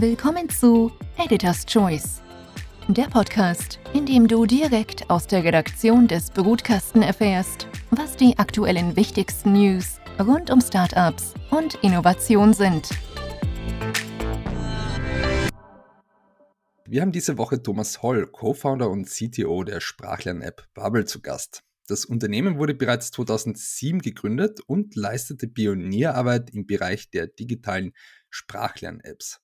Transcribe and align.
Willkommen 0.00 0.48
zu 0.48 0.92
Editor's 1.16 1.66
Choice, 1.66 2.22
der 2.86 3.08
Podcast, 3.08 3.80
in 3.94 4.06
dem 4.06 4.28
du 4.28 4.46
direkt 4.46 5.10
aus 5.10 5.26
der 5.26 5.42
Redaktion 5.42 6.06
des 6.06 6.30
Brutkasten 6.30 7.02
erfährst, 7.02 7.66
was 7.90 8.14
die 8.14 8.38
aktuellen 8.38 8.94
wichtigsten 8.94 9.54
News 9.54 9.98
rund 10.20 10.52
um 10.52 10.60
Startups 10.60 11.34
und 11.50 11.74
Innovation 11.82 12.54
sind. 12.54 12.90
Wir 16.86 17.02
haben 17.02 17.10
diese 17.10 17.36
Woche 17.36 17.60
Thomas 17.60 18.00
Holl, 18.00 18.28
Co-Founder 18.28 18.88
und 18.88 19.08
CTO 19.08 19.64
der 19.64 19.80
Sprachlern-App 19.80 20.62
Bubble 20.74 21.06
zu 21.06 21.20
Gast. 21.20 21.64
Das 21.88 22.04
Unternehmen 22.04 22.56
wurde 22.56 22.76
bereits 22.76 23.10
2007 23.10 24.00
gegründet 24.00 24.60
und 24.64 24.94
leistete 24.94 25.48
Pionierarbeit 25.48 26.50
im 26.50 26.66
Bereich 26.66 27.10
der 27.10 27.26
digitalen 27.26 27.94
Sprachlern-Apps. 28.30 29.40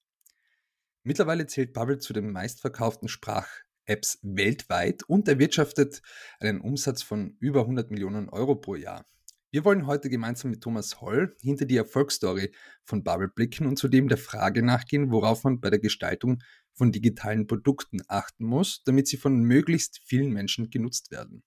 Mittlerweile 1.07 1.47
zählt 1.47 1.75
Bubble 1.75 1.99
zu 1.99 2.15
den 2.15 2.33
meistverkauften 2.33 3.09
Sprach-Apps 3.09 4.21
weltweit 4.23 5.03
und 5.03 5.29
erwirtschaftet 5.29 6.01
einen 6.41 6.63
Umsatz 6.63 7.03
von 7.03 7.37
über 7.41 7.61
100 7.61 7.91
Millionen 7.91 8.31
Euro 8.31 8.55
pro 8.55 8.75
Jahr. 8.75 9.05
Wir 9.51 9.67
wollen 9.67 9.87
heute 9.87 10.09
gemeinsam 10.09 10.51
mit 10.51 10.63
Thomas 10.63 11.03
Holl 11.03 11.37
hinter 11.43 11.67
die 11.67 11.77
Erfolgsstory 11.77 12.53
von 12.85 13.05
Bubble 13.05 13.29
blicken 13.29 13.67
und 13.67 13.79
zudem 13.79 14.09
der 14.09 14.17
Frage 14.17 14.63
nachgehen, 14.63 15.13
worauf 15.13 15.45
man 15.45 15.61
bei 15.61 15.69
der 15.69 15.79
Gestaltung 15.79 16.43
von 16.73 16.91
digitalen 16.91 17.47
Produkten 17.47 18.01
achten 18.09 18.47
muss, 18.47 18.83
damit 18.85 19.07
sie 19.07 19.19
von 19.19 19.43
möglichst 19.43 20.01
vielen 20.07 20.33
Menschen 20.33 20.71
genutzt 20.71 21.11
werden. 21.11 21.45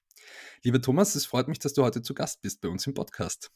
Lieber 0.64 0.80
Thomas, 0.80 1.16
es 1.16 1.26
freut 1.26 1.48
mich, 1.48 1.58
dass 1.58 1.74
du 1.74 1.84
heute 1.84 2.04
zu 2.04 2.14
Gast 2.14 2.44
bist 2.44 2.62
bei 2.62 2.70
uns 2.70 2.86
im 2.86 2.94
Podcast. 2.94 3.50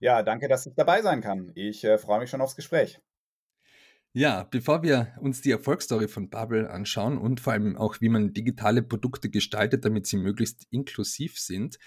Ja, 0.00 0.24
danke, 0.24 0.48
dass 0.48 0.66
ich 0.66 0.74
dabei 0.74 1.02
sein 1.02 1.20
kann. 1.20 1.52
Ich 1.54 1.84
äh, 1.84 1.98
freue 1.98 2.18
mich 2.18 2.30
schon 2.30 2.40
aufs 2.40 2.56
Gespräch. 2.56 3.00
Ja, 4.12 4.42
bevor 4.42 4.82
wir 4.82 5.12
uns 5.20 5.40
die 5.40 5.52
Erfolgsstory 5.52 6.08
von 6.08 6.30
Bubble 6.30 6.68
anschauen 6.68 7.16
und 7.16 7.38
vor 7.38 7.52
allem 7.52 7.76
auch, 7.76 8.00
wie 8.00 8.08
man 8.08 8.32
digitale 8.32 8.82
Produkte 8.82 9.30
gestaltet, 9.30 9.84
damit 9.84 10.08
sie 10.08 10.16
möglichst 10.16 10.66
inklusiv 10.70 11.38
sind, 11.38 11.78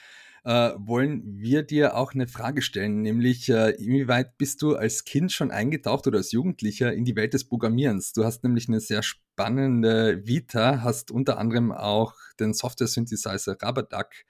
äh, 0.46 0.72
wollen 0.78 1.38
wir 1.38 1.64
dir 1.64 1.98
auch 1.98 2.14
eine 2.14 2.28
Frage 2.28 2.62
stellen, 2.62 3.02
nämlich 3.02 3.50
äh, 3.50 3.72
inwieweit 3.72 4.38
bist 4.38 4.62
du 4.62 4.76
als 4.76 5.04
Kind 5.04 5.34
schon 5.34 5.52
eingetaucht 5.52 6.08
oder 6.08 6.20
als 6.20 6.32
Jugendlicher 6.32 6.94
in 6.94 7.04
die 7.04 7.16
Welt 7.18 7.34
des 7.34 7.46
Programmierens? 7.46 8.14
Du 8.14 8.24
hast 8.24 8.44
nämlich 8.44 8.70
eine 8.70 8.80
sehr 8.80 9.04
spannende 9.04 10.26
Vita, 10.26 10.82
hast 10.82 11.12
unter 11.12 11.38
anderem 11.38 11.74
auch 11.74 12.16
den 12.40 12.54
Software-Synthesizer 12.54 13.58
Rabadak 13.62 14.26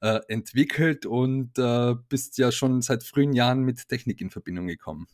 äh, 0.00 0.18
entwickelt 0.28 1.06
und 1.06 1.58
äh, 1.58 1.94
bist 2.08 2.38
ja 2.38 2.50
schon 2.50 2.82
seit 2.82 3.04
frühen 3.04 3.34
Jahren 3.34 3.62
mit 3.62 3.88
Technik 3.88 4.20
in 4.20 4.30
Verbindung 4.30 4.66
gekommen. 4.66 5.06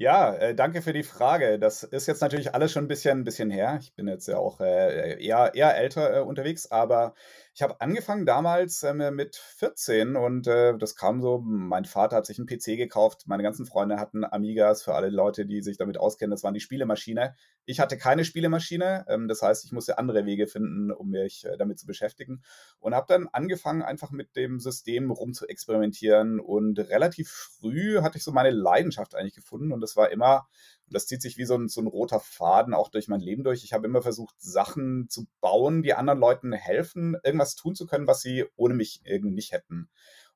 Ja, 0.00 0.34
äh, 0.34 0.54
danke 0.54 0.80
für 0.80 0.94
die 0.94 1.02
Frage. 1.02 1.58
Das 1.58 1.82
ist 1.82 2.06
jetzt 2.06 2.22
natürlich 2.22 2.54
alles 2.54 2.72
schon 2.72 2.84
ein 2.86 2.88
bisschen, 2.88 3.18
ein 3.18 3.24
bisschen 3.24 3.50
her. 3.50 3.76
Ich 3.82 3.92
bin 3.92 4.08
jetzt 4.08 4.26
ja 4.28 4.38
auch 4.38 4.58
äh, 4.60 5.22
eher, 5.22 5.54
eher 5.54 5.76
älter 5.76 6.16
äh, 6.16 6.20
unterwegs, 6.20 6.70
aber 6.70 7.14
ich 7.52 7.62
habe 7.62 7.80
angefangen 7.80 8.26
damals 8.26 8.82
ähm, 8.84 9.14
mit 9.14 9.36
14 9.36 10.16
und 10.16 10.46
äh, 10.46 10.76
das 10.78 10.94
kam 10.94 11.20
so, 11.20 11.40
mein 11.44 11.84
Vater 11.84 12.16
hat 12.16 12.26
sich 12.26 12.38
einen 12.38 12.46
PC 12.46 12.76
gekauft, 12.76 13.24
meine 13.26 13.42
ganzen 13.42 13.66
Freunde 13.66 13.98
hatten 13.98 14.24
Amigas, 14.24 14.82
für 14.82 14.94
alle 14.94 15.10
Leute, 15.10 15.46
die 15.46 15.60
sich 15.60 15.76
damit 15.76 15.98
auskennen, 15.98 16.30
das 16.30 16.44
waren 16.44 16.54
die 16.54 16.60
Spielemaschine. 16.60 17.34
Ich 17.64 17.80
hatte 17.80 17.98
keine 17.98 18.24
Spielemaschine, 18.24 19.04
ähm, 19.08 19.26
das 19.26 19.42
heißt, 19.42 19.64
ich 19.64 19.72
musste 19.72 19.98
andere 19.98 20.24
Wege 20.26 20.46
finden, 20.46 20.92
um 20.92 21.10
mich 21.10 21.44
äh, 21.44 21.56
damit 21.56 21.78
zu 21.78 21.86
beschäftigen 21.86 22.42
und 22.78 22.94
habe 22.94 23.06
dann 23.08 23.28
angefangen, 23.28 23.82
einfach 23.82 24.10
mit 24.12 24.36
dem 24.36 24.60
System 24.60 25.10
rum 25.10 25.32
zu 25.32 25.46
experimentieren 25.48 26.38
und 26.38 26.78
relativ 26.78 27.30
früh 27.30 28.00
hatte 28.00 28.18
ich 28.18 28.24
so 28.24 28.32
meine 28.32 28.50
Leidenschaft 28.50 29.14
eigentlich 29.14 29.34
gefunden 29.34 29.72
und 29.72 29.80
das 29.80 29.96
war 29.96 30.10
immer 30.10 30.46
das 30.90 31.06
zieht 31.06 31.22
sich 31.22 31.38
wie 31.38 31.44
so 31.44 31.56
ein, 31.56 31.68
so 31.68 31.80
ein 31.80 31.86
roter 31.86 32.20
Faden 32.20 32.74
auch 32.74 32.88
durch 32.88 33.08
mein 33.08 33.20
Leben 33.20 33.44
durch. 33.44 33.64
Ich 33.64 33.72
habe 33.72 33.86
immer 33.86 34.02
versucht, 34.02 34.34
Sachen 34.38 35.08
zu 35.08 35.26
bauen, 35.40 35.82
die 35.82 35.94
anderen 35.94 36.18
Leuten 36.18 36.52
helfen, 36.52 37.16
irgendwas 37.40 37.54
tun 37.54 37.74
zu 37.74 37.86
können, 37.86 38.06
was 38.06 38.20
sie 38.20 38.44
ohne 38.56 38.74
mich 38.74 39.00
irgendwie 39.04 39.34
nicht 39.34 39.52
hätten. 39.52 39.88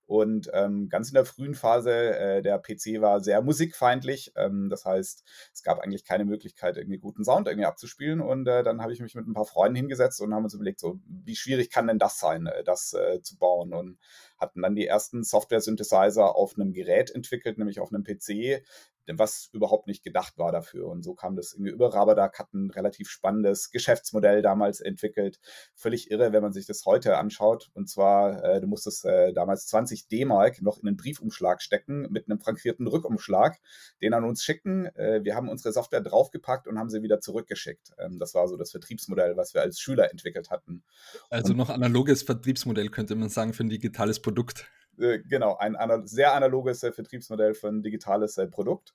Und 0.07 0.51
ähm, 0.53 0.91
ganz 0.91 1.09
in 1.09 1.15
der 1.15 1.25
frühen 1.25 1.55
Phase, 1.55 1.91
äh, 1.91 2.43
der 2.43 2.59
PC 2.59 3.01
war 3.01 3.21
sehr 3.21 3.41
musikfeindlich. 3.41 4.33
Ähm, 4.37 4.69
das 4.69 4.85
heißt, 4.85 5.25
es 5.55 5.63
gab 5.63 5.79
eigentlich 5.79 6.05
keine 6.05 6.27
Möglichkeit, 6.27 6.77
irgendwie 6.77 6.99
guten 6.99 7.25
Sound 7.25 7.49
irgendwie 7.49 7.65
abzuspielen. 7.65 8.21
Und 8.21 8.47
äh, 8.47 8.63
dann 8.63 8.83
habe 8.83 8.93
ich 8.93 9.01
mich 9.01 9.15
mit 9.15 9.27
ein 9.27 9.33
paar 9.33 9.47
Freunden 9.47 9.77
hingesetzt 9.77 10.21
und 10.21 10.35
haben 10.35 10.45
uns 10.45 10.53
überlegt, 10.53 10.79
so, 10.79 11.01
wie 11.07 11.37
schwierig 11.37 11.71
kann 11.71 11.87
denn 11.87 11.99
das 11.99 12.19
sein, 12.19 12.47
äh, 12.47 12.63
das 12.65 12.93
äh, 12.93 13.23
zu 13.23 13.39
bauen? 13.39 13.73
Und 13.73 13.99
hatten 14.37 14.61
dann 14.61 14.75
die 14.75 14.87
ersten 14.87 15.25
Software-Synthesizer 15.25 16.37
auf 16.37 16.55
einem 16.55 16.75
Gerät 16.75 17.11
entwickelt, 17.11 17.57
nämlich 17.57 17.81
auf 17.81 17.91
einem 17.91 18.05
PC, 18.05 18.63
was 19.07 19.49
überhaupt 19.53 19.87
nicht 19.87 20.03
gedacht 20.03 20.39
war 20.39 20.53
dafür. 20.53 20.87
Und 20.87 21.03
so 21.03 21.15
kam 21.15 21.37
das 21.37 21.53
irgendwie 21.53 21.73
über 21.73 21.93
Rabadak, 21.93 22.39
hat 22.39 22.53
ein 22.55 22.71
relativ 22.71 23.09
spannendes 23.09 23.71
Geschäftsmodell 23.71 24.43
damals 24.43 24.81
entwickelt. 24.81 25.41
Völlig 25.75 26.11
irre, 26.11 26.33
wenn 26.33 26.43
man 26.43 26.53
sich 26.53 26.67
das 26.67 26.85
heute 26.87 27.17
anschaut. 27.17 27.71
Und 27.75 27.89
zwar, 27.89 28.43
äh, 28.45 28.61
du 28.61 28.67
musstest 28.67 29.05
äh, 29.05 29.33
damals 29.33 29.67
20 29.67 30.09
D-Mark 30.09 30.63
noch 30.63 30.79
in 30.79 30.89
einen 30.89 30.97
Briefumschlag 30.97 31.63
stecken 31.63 32.09
mit 32.11 32.29
einem 32.29 32.41
frankierten 32.41 32.87
Rückumschlag, 32.87 33.59
den 34.01 34.15
an 34.15 34.25
uns 34.25 34.43
schicken. 34.43 34.87
Äh, 34.97 35.23
wir 35.23 35.35
haben 35.35 35.49
unsere 35.49 35.73
Software 35.73 36.01
draufgepackt 36.01 36.67
und 36.67 36.79
haben 36.79 36.91
sie 36.91 37.03
wieder 37.03 37.21
zurückgeschickt. 37.21 37.93
Ähm, 37.99 38.19
das 38.19 38.35
war 38.35 38.49
so 38.49 38.57
das 38.57 38.71
Vertriebsmodell, 38.71 39.37
was 39.37 39.55
wir 39.55 39.63
als 39.63 39.79
Schüler 39.79 40.11
entwickelt 40.11 40.51
hatten. 40.51 40.83
Also 41.31 41.53
und, 41.53 41.59
noch 41.59 41.71
analoges 41.71 42.23
Vertriebsmodell 42.23 42.89
könnte 42.89 43.15
man 43.15 43.29
sagen 43.29 43.53
für 43.53 43.65
ein 43.65 43.69
digitales 43.69 44.21
Produkt. 44.21 44.67
Äh, 44.99 45.21
genau, 45.21 45.57
ein 45.57 45.77
ana 45.77 46.07
sehr 46.07 46.35
analoges 46.35 46.83
äh, 46.83 46.93
Vertriebsmodell 46.93 47.55
für 47.55 47.69
ein 47.69 47.83
digitales 47.83 48.39
äh, 48.39 48.47
Produkt 48.47 48.95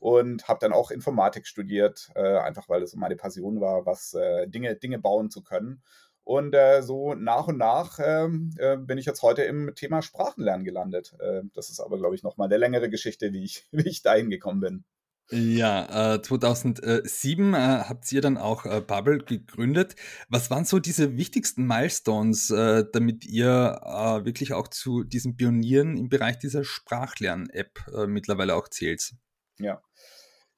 und 0.00 0.48
habe 0.48 0.60
dann 0.60 0.72
auch 0.72 0.90
Informatik 0.90 1.46
studiert, 1.46 2.10
äh, 2.14 2.38
einfach 2.38 2.68
weil 2.68 2.82
es 2.82 2.94
meine 2.94 3.16
Passion 3.16 3.60
war, 3.60 3.86
was 3.86 4.14
äh, 4.14 4.46
Dinge, 4.48 4.76
Dinge 4.76 4.98
bauen 4.98 5.30
zu 5.30 5.42
können. 5.42 5.82
Und 6.24 6.56
so 6.80 7.14
nach 7.14 7.46
und 7.46 7.56
nach 7.56 8.00
ähm, 8.02 8.50
bin 8.80 8.98
ich 8.98 9.06
jetzt 9.06 9.22
heute 9.22 9.44
im 9.44 9.76
Thema 9.76 10.02
Sprachenlernen 10.02 10.64
gelandet. 10.64 11.14
das 11.54 11.70
ist 11.70 11.78
aber, 11.78 11.98
glaube 11.98 12.16
ich, 12.16 12.24
nochmal 12.24 12.46
eine 12.48 12.56
längere 12.56 12.90
Geschichte, 12.90 13.32
wie 13.32 13.44
ich, 13.44 13.68
wie 13.70 13.88
ich 13.88 14.02
dahin 14.02 14.28
gekommen 14.28 14.58
bin. 14.58 14.84
Ja, 15.30 16.14
äh, 16.14 16.22
2007 16.22 17.54
äh, 17.54 17.56
habt 17.56 18.12
ihr 18.12 18.20
dann 18.20 18.38
auch 18.38 18.64
äh, 18.64 18.80
Bubble 18.80 19.18
gegründet. 19.18 19.96
Was 20.28 20.50
waren 20.50 20.64
so 20.64 20.78
diese 20.78 21.16
wichtigsten 21.16 21.66
Milestones, 21.66 22.50
äh, 22.50 22.84
damit 22.92 23.24
ihr 23.24 23.80
äh, 23.82 24.24
wirklich 24.24 24.52
auch 24.52 24.68
zu 24.68 25.02
diesen 25.02 25.36
Pionieren 25.36 25.96
im 25.96 26.08
Bereich 26.08 26.38
dieser 26.38 26.62
Sprachlern-App 26.62 27.86
äh, 27.92 28.06
mittlerweile 28.06 28.54
auch 28.54 28.68
zählt? 28.68 29.14
Ja, 29.58 29.82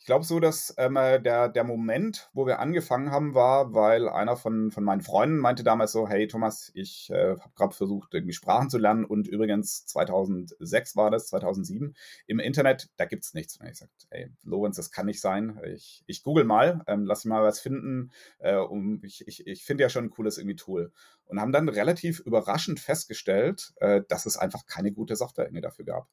glaube 0.09 0.25
so, 0.25 0.41
dass 0.41 0.75
ähm, 0.79 0.97
äh, 0.97 1.21
der, 1.21 1.51
der 1.51 1.65
Moment, 1.65 2.31
wo 2.33 2.47
wir 2.47 2.61
angefangen 2.61 3.11
haben, 3.11 3.35
war, 3.35 3.75
weil 3.75 4.09
einer 4.09 4.37
von, 4.37 4.71
von 4.71 4.83
meinen 4.83 5.03
Freunden 5.03 5.37
meinte 5.37 5.65
damals 5.65 5.93
so, 5.93 6.09
hey 6.09 6.27
Thomas, 6.27 6.71
ich 6.73 7.11
äh, 7.11 7.37
habe 7.37 7.53
gerade 7.55 7.75
versucht, 7.75 8.15
irgendwie 8.15 8.33
Sprachen 8.33 8.71
zu 8.71 8.79
lernen 8.79 9.05
und 9.05 9.29
übrigens 9.29 9.85
2006 9.85 10.97
war 10.97 11.11
das, 11.11 11.27
2007, 11.27 11.95
im 12.27 12.39
Internet, 12.39 12.89
da 12.97 13.05
gibt 13.05 13.23
es 13.25 13.35
nichts. 13.35 13.59
Und 13.61 13.67
ich 13.67 13.77
sagte, 13.77 14.07
hey 14.09 14.33
Lorenz, 14.45 14.77
das 14.77 14.91
kann 14.91 15.05
nicht 15.05 15.21
sein. 15.21 15.61
Ich, 15.75 16.03
ich 16.07 16.23
google 16.23 16.45
mal, 16.45 16.83
ähm, 16.87 17.05
lass 17.05 17.27
mal 17.27 17.43
was 17.43 17.61
finden. 17.61 18.11
Äh, 18.39 18.57
um, 18.57 19.03
ich 19.05 19.29
ich, 19.29 19.47
ich 19.47 19.63
finde 19.67 19.83
ja 19.83 19.91
schon 19.91 20.07
ein 20.07 20.11
cooles 20.11 20.39
irgendwie 20.39 20.57
Tool. 20.57 20.91
Und 21.27 21.39
haben 21.39 21.53
dann 21.53 21.69
relativ 21.69 22.21
überraschend 22.21 22.81
festgestellt, 22.81 23.75
äh, 23.77 24.01
dass 24.09 24.25
es 24.25 24.39
einfach 24.39 24.65
keine 24.65 24.91
gute 24.91 25.17
Software 25.17 25.45
irgendwie 25.45 25.61
dafür 25.61 25.85
gab. 25.85 26.09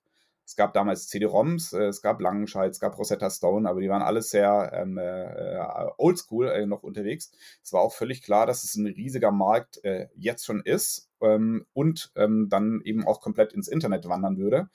Es 0.46 0.56
gab 0.56 0.74
damals 0.74 1.08
CD-ROMs, 1.08 1.74
äh, 1.74 1.86
es 1.86 2.02
gab 2.02 2.22
Langenscheid, 2.22 2.72
es 2.72 2.80
gab 2.80 2.98
Rosetta 2.98 3.30
Stone, 3.30 3.68
aber 3.70 3.82
die 3.82 3.90
waren 3.90 4.02
alles 4.02 4.30
sehr 4.30 4.72
ähm, 4.74 4.98
äh, 4.98 5.66
oldschool 5.98 6.48
äh, 6.50 6.66
noch 6.66 6.84
unterwegs. 6.84 7.32
Es 7.64 7.74
war 7.74 7.82
auch 7.82 7.94
völlig 7.94 8.22
klar, 8.22 8.46
dass 8.46 8.64
es 8.64 8.76
ein 8.76 8.86
riesiger 8.86 9.32
Markt 9.32 9.84
äh, 9.84 10.08
jetzt 10.16 10.46
schon 10.46 10.62
ist 10.62 11.10
ähm, 11.22 11.66
und 11.74 12.12
ähm, 12.16 12.48
dann 12.50 12.82
eben 12.84 13.06
auch 13.06 13.22
komplett 13.22 13.54
ins 13.54 13.68
Internet 13.68 14.08
wandern 14.08 14.38
würde. 14.38 14.70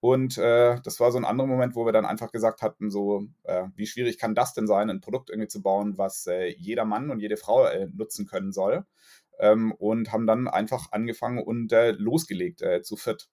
Und 0.00 0.38
äh, 0.38 0.78
das 0.84 1.00
war 1.00 1.10
so 1.10 1.18
ein 1.18 1.24
anderer 1.24 1.48
Moment, 1.48 1.74
wo 1.74 1.84
wir 1.86 1.92
dann 1.92 2.04
einfach 2.06 2.30
gesagt 2.30 2.62
hatten, 2.62 2.90
so, 2.90 3.26
äh, 3.44 3.64
wie 3.74 3.86
schwierig 3.86 4.18
kann 4.18 4.34
das 4.34 4.54
denn 4.54 4.66
sein, 4.66 4.90
ein 4.90 5.00
Produkt 5.00 5.30
irgendwie 5.30 5.48
zu 5.48 5.62
bauen, 5.62 5.96
was 5.98 6.26
äh, 6.26 6.54
jeder 6.58 6.84
Mann 6.84 7.10
und 7.10 7.20
jede 7.20 7.36
Frau 7.36 7.64
äh, 7.66 7.88
nutzen 7.92 8.26
können 8.26 8.52
soll. 8.52 8.84
Ähm, 9.38 9.72
und 9.72 10.12
haben 10.12 10.26
dann 10.26 10.48
einfach 10.48 10.92
angefangen 10.92 11.38
und 11.42 11.72
äh, 11.72 11.92
losgelegt 11.92 12.62
äh, 12.62 12.82
zu 12.82 12.96
fit. 12.96 13.28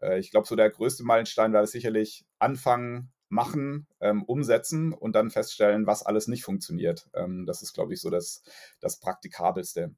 Äh, 0.00 0.18
ich 0.18 0.30
glaube, 0.30 0.46
so 0.46 0.56
der 0.56 0.70
größte 0.70 1.04
Meilenstein 1.04 1.52
war 1.52 1.66
sicherlich 1.66 2.24
anfangen, 2.38 3.12
machen, 3.28 3.86
ähm, 4.00 4.22
umsetzen 4.24 4.92
und 4.92 5.14
dann 5.14 5.30
feststellen, 5.30 5.86
was 5.86 6.04
alles 6.04 6.26
nicht 6.28 6.44
funktioniert. 6.44 7.08
Ähm, 7.14 7.46
das 7.46 7.62
ist, 7.62 7.72
glaube 7.72 7.94
ich, 7.94 8.00
so 8.00 8.10
das, 8.10 8.42
das 8.80 8.98
Praktikabelste. 8.98 9.94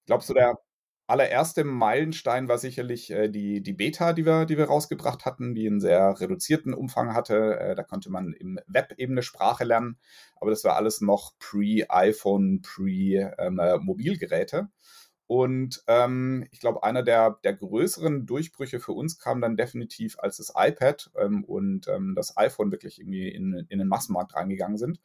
Ich 0.00 0.06
glaube, 0.06 0.24
so 0.24 0.34
der 0.34 0.58
allererste 1.06 1.64
Meilenstein 1.64 2.48
war 2.48 2.58
sicherlich 2.58 3.10
äh, 3.10 3.28
die, 3.28 3.62
die 3.62 3.72
Beta, 3.74 4.12
die 4.12 4.24
wir, 4.26 4.46
die 4.46 4.56
wir 4.56 4.64
rausgebracht 4.66 5.24
hatten, 5.24 5.54
die 5.54 5.66
einen 5.66 5.80
sehr 5.80 6.18
reduzierten 6.20 6.74
Umfang 6.74 7.14
hatte. 7.14 7.58
Äh, 7.58 7.74
da 7.74 7.82
konnte 7.82 8.10
man 8.10 8.32
im 8.32 8.58
Web 8.66 8.94
eben 8.96 9.12
eine 9.14 9.22
Sprache 9.22 9.64
lernen, 9.64 9.98
aber 10.36 10.50
das 10.50 10.64
war 10.64 10.76
alles 10.76 11.00
noch 11.00 11.32
pre-iPhone, 11.38 12.62
pre-Mobilgeräte. 12.62 14.58
Ähm, 14.58 14.68
und 15.26 15.82
ähm, 15.86 16.46
ich 16.50 16.60
glaube, 16.60 16.82
einer 16.82 17.02
der, 17.02 17.38
der 17.44 17.54
größeren 17.54 18.26
Durchbrüche 18.26 18.80
für 18.80 18.92
uns 18.92 19.18
kam 19.18 19.40
dann 19.40 19.56
definitiv, 19.56 20.18
als 20.18 20.36
das 20.36 20.52
iPad 20.56 21.10
ähm, 21.18 21.44
und 21.44 21.88
ähm, 21.88 22.14
das 22.14 22.36
iPhone 22.36 22.70
wirklich 22.72 23.00
irgendwie 23.00 23.28
in, 23.28 23.66
in 23.68 23.78
den 23.78 23.88
Massenmarkt 23.88 24.34
reingegangen 24.34 24.76
sind. 24.76 25.00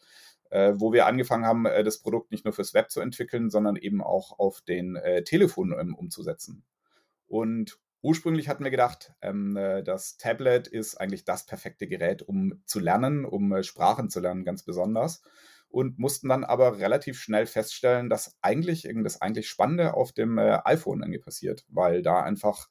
äh, 0.50 0.74
wo 0.76 0.94
wir 0.94 1.06
angefangen 1.06 1.46
haben, 1.46 1.66
äh, 1.66 1.84
das 1.84 2.00
Produkt 2.00 2.32
nicht 2.32 2.46
nur 2.46 2.54
fürs 2.54 2.74
Web 2.74 2.90
zu 2.92 3.02
entwickeln, 3.02 3.50
sondern 3.50 3.76
eben 3.76 4.02
auch 4.02 4.40
auf 4.40 4.62
den 4.62 4.96
äh, 4.96 5.24
Telefon 5.24 5.76
ähm, 5.80 5.96
umzusetzen. 5.96 6.64
Und 7.28 7.78
ursprünglich 8.02 8.50
hatten 8.50 8.64
wir 8.64 8.72
gedacht, 8.72 9.14
ähm, 9.22 9.56
äh, 9.58 9.84
das 9.84 10.18
Tablet 10.18 10.68
ist 10.68 10.96
eigentlich 10.96 11.26
das 11.26 11.46
perfekte 11.46 11.88
Gerät, 11.88 12.22
um 12.24 12.62
zu 12.66 12.80
lernen, 12.80 13.26
um 13.26 13.52
äh, 13.54 13.64
Sprachen 13.64 14.10
zu 14.10 14.20
lernen, 14.20 14.44
ganz 14.46 14.64
besonders. 14.64 15.22
Und 15.70 16.00
mussten 16.00 16.30
dann 16.30 16.44
aber 16.44 16.80
relativ 16.80 17.20
schnell 17.20 17.46
feststellen, 17.46 18.10
dass 18.10 18.36
eigentlich 18.42 18.90
das 19.04 19.22
eigentlich 19.22 19.48
Spannende 19.48 19.94
auf 19.94 20.12
dem 20.12 20.38
äh, 20.38 20.60
iPhone 20.66 21.02
irgendwie 21.02 21.20
passiert, 21.20 21.66
weil 21.70 22.02
da 22.02 22.22
einfach 22.24 22.68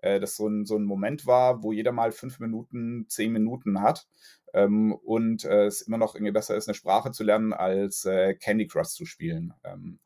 das 0.00 0.36
so 0.36 0.46
ein, 0.46 0.64
so 0.64 0.76
ein 0.76 0.84
Moment 0.84 1.26
war, 1.26 1.64
wo 1.64 1.72
jeder 1.72 1.90
mal 1.90 2.12
fünf 2.12 2.38
Minuten, 2.38 3.06
zehn 3.08 3.32
Minuten 3.32 3.82
hat 3.82 4.06
ähm, 4.54 4.92
und 4.92 5.44
äh, 5.44 5.66
es 5.66 5.82
immer 5.82 5.98
noch 5.98 6.14
irgendwie 6.14 6.32
besser 6.32 6.56
ist, 6.56 6.68
eine 6.68 6.74
Sprache 6.74 7.10
zu 7.10 7.24
lernen, 7.24 7.52
als 7.52 8.04
äh, 8.04 8.34
Candy 8.34 8.66
Crush 8.66 8.90
zu 8.90 9.04
spielen. 9.04 9.54
Ähm, 9.64 9.98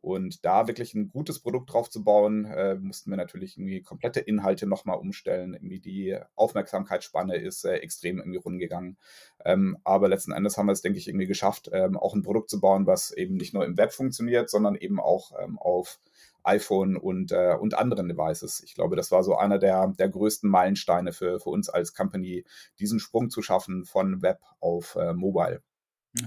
und 0.00 0.44
da 0.44 0.68
wirklich 0.68 0.94
ein 0.94 1.10
gutes 1.10 1.40
Produkt 1.40 1.72
drauf 1.72 1.90
zu 1.90 2.04
bauen, 2.04 2.44
äh, 2.44 2.76
mussten 2.76 3.10
wir 3.10 3.16
natürlich 3.16 3.58
irgendwie 3.58 3.82
komplette 3.82 4.20
Inhalte 4.20 4.66
nochmal 4.66 4.98
umstellen. 4.98 5.54
Irgendwie 5.54 5.80
die 5.80 6.18
Aufmerksamkeitsspanne 6.34 7.36
ist 7.36 7.64
äh, 7.64 7.76
extrem 7.76 8.18
irgendwie 8.18 8.38
rumgegangen. 8.38 8.98
Ähm, 9.44 9.78
aber 9.84 10.08
letzten 10.08 10.32
Endes 10.32 10.56
haben 10.56 10.66
wir 10.66 10.72
es, 10.72 10.82
denke 10.82 10.98
ich, 10.98 11.08
irgendwie 11.08 11.26
geschafft, 11.26 11.70
ähm, 11.72 11.96
auch 11.96 12.14
ein 12.14 12.22
Produkt 12.22 12.50
zu 12.50 12.60
bauen, 12.60 12.86
was 12.86 13.10
eben 13.10 13.36
nicht 13.36 13.54
nur 13.54 13.64
im 13.64 13.76
Web 13.76 13.92
funktioniert, 13.92 14.48
sondern 14.48 14.76
eben 14.76 15.00
auch 15.00 15.32
ähm, 15.42 15.58
auf 15.58 15.98
iPhone 16.46 16.96
und, 16.96 17.32
äh, 17.32 17.56
und 17.60 17.74
anderen 17.74 18.08
Devices. 18.08 18.62
Ich 18.64 18.74
glaube, 18.74 18.96
das 18.96 19.10
war 19.10 19.24
so 19.24 19.36
einer 19.36 19.58
der, 19.58 19.88
der 19.98 20.08
größten 20.08 20.48
Meilensteine 20.48 21.12
für, 21.12 21.40
für 21.40 21.50
uns 21.50 21.68
als 21.68 21.94
Company, 21.94 22.44
diesen 22.78 23.00
Sprung 23.00 23.30
zu 23.30 23.42
schaffen 23.42 23.84
von 23.84 24.22
Web 24.22 24.40
auf 24.60 24.96
äh, 24.96 25.12
Mobile. 25.12 25.62